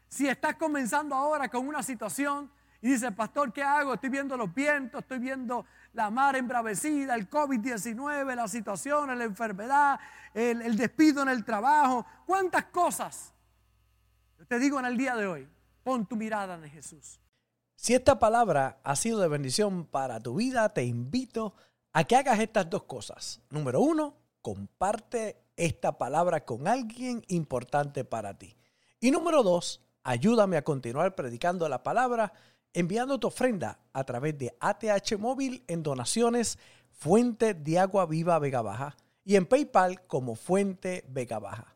si 0.07 0.27
estás 0.27 0.55
comenzando 0.55 1.15
ahora 1.15 1.49
con 1.49 1.67
una 1.67 1.83
situación 1.83 2.51
y 2.81 2.89
dices, 2.89 3.11
pastor, 3.13 3.53
¿qué 3.53 3.61
hago? 3.61 3.93
Estoy 3.93 4.09
viendo 4.09 4.35
los 4.35 4.53
vientos, 4.53 5.01
estoy 5.01 5.19
viendo 5.19 5.65
la 5.93 6.09
mar 6.09 6.35
embravecida, 6.35 7.13
el 7.13 7.29
COVID-19, 7.29 8.35
la 8.35 8.47
situación, 8.47 9.15
la 9.15 9.23
enfermedad, 9.23 9.99
el, 10.33 10.61
el 10.63 10.77
despido 10.77 11.21
en 11.21 11.29
el 11.29 11.45
trabajo. 11.45 12.05
¿Cuántas 12.25 12.65
cosas? 12.65 13.33
Te 14.47 14.59
digo 14.59 14.79
en 14.79 14.85
el 14.85 14.97
día 14.97 15.15
de 15.15 15.27
hoy, 15.27 15.47
pon 15.83 16.05
tu 16.05 16.15
mirada 16.15 16.55
en 16.55 16.69
Jesús. 16.69 17.19
Si 17.75 17.93
esta 17.93 18.19
palabra 18.19 18.79
ha 18.83 18.95
sido 18.95 19.19
de 19.19 19.27
bendición 19.27 19.85
para 19.85 20.19
tu 20.19 20.35
vida, 20.35 20.69
te 20.73 20.83
invito 20.83 21.53
a 21.93 22.03
que 22.03 22.15
hagas 22.15 22.39
estas 22.39 22.69
dos 22.69 22.83
cosas. 22.83 23.41
Número 23.49 23.81
uno, 23.81 24.15
comparte 24.41 25.41
esta 25.55 25.97
palabra 25.97 26.45
con 26.45 26.67
alguien 26.67 27.23
importante 27.27 28.05
para 28.05 28.37
ti. 28.37 28.55
Y 28.99 29.11
número 29.11 29.43
dos, 29.43 29.81
ayúdame 30.03 30.57
a 30.57 30.63
continuar 30.63 31.15
predicando 31.15 31.67
la 31.69 31.83
palabra 31.83 32.33
enviando 32.73 33.19
tu 33.19 33.27
ofrenda 33.27 33.79
a 33.93 34.03
través 34.03 34.37
de 34.37 34.55
ATH 34.59 35.17
Móvil 35.17 35.63
en 35.67 35.83
donaciones 35.83 36.59
Fuente 36.91 37.53
de 37.53 37.79
Agua 37.79 38.05
Viva 38.05 38.39
Vega 38.39 38.61
Baja 38.61 38.95
y 39.23 39.35
en 39.35 39.45
PayPal 39.45 40.05
como 40.07 40.35
Fuente 40.35 41.05
Vega 41.09 41.39
Baja. 41.39 41.75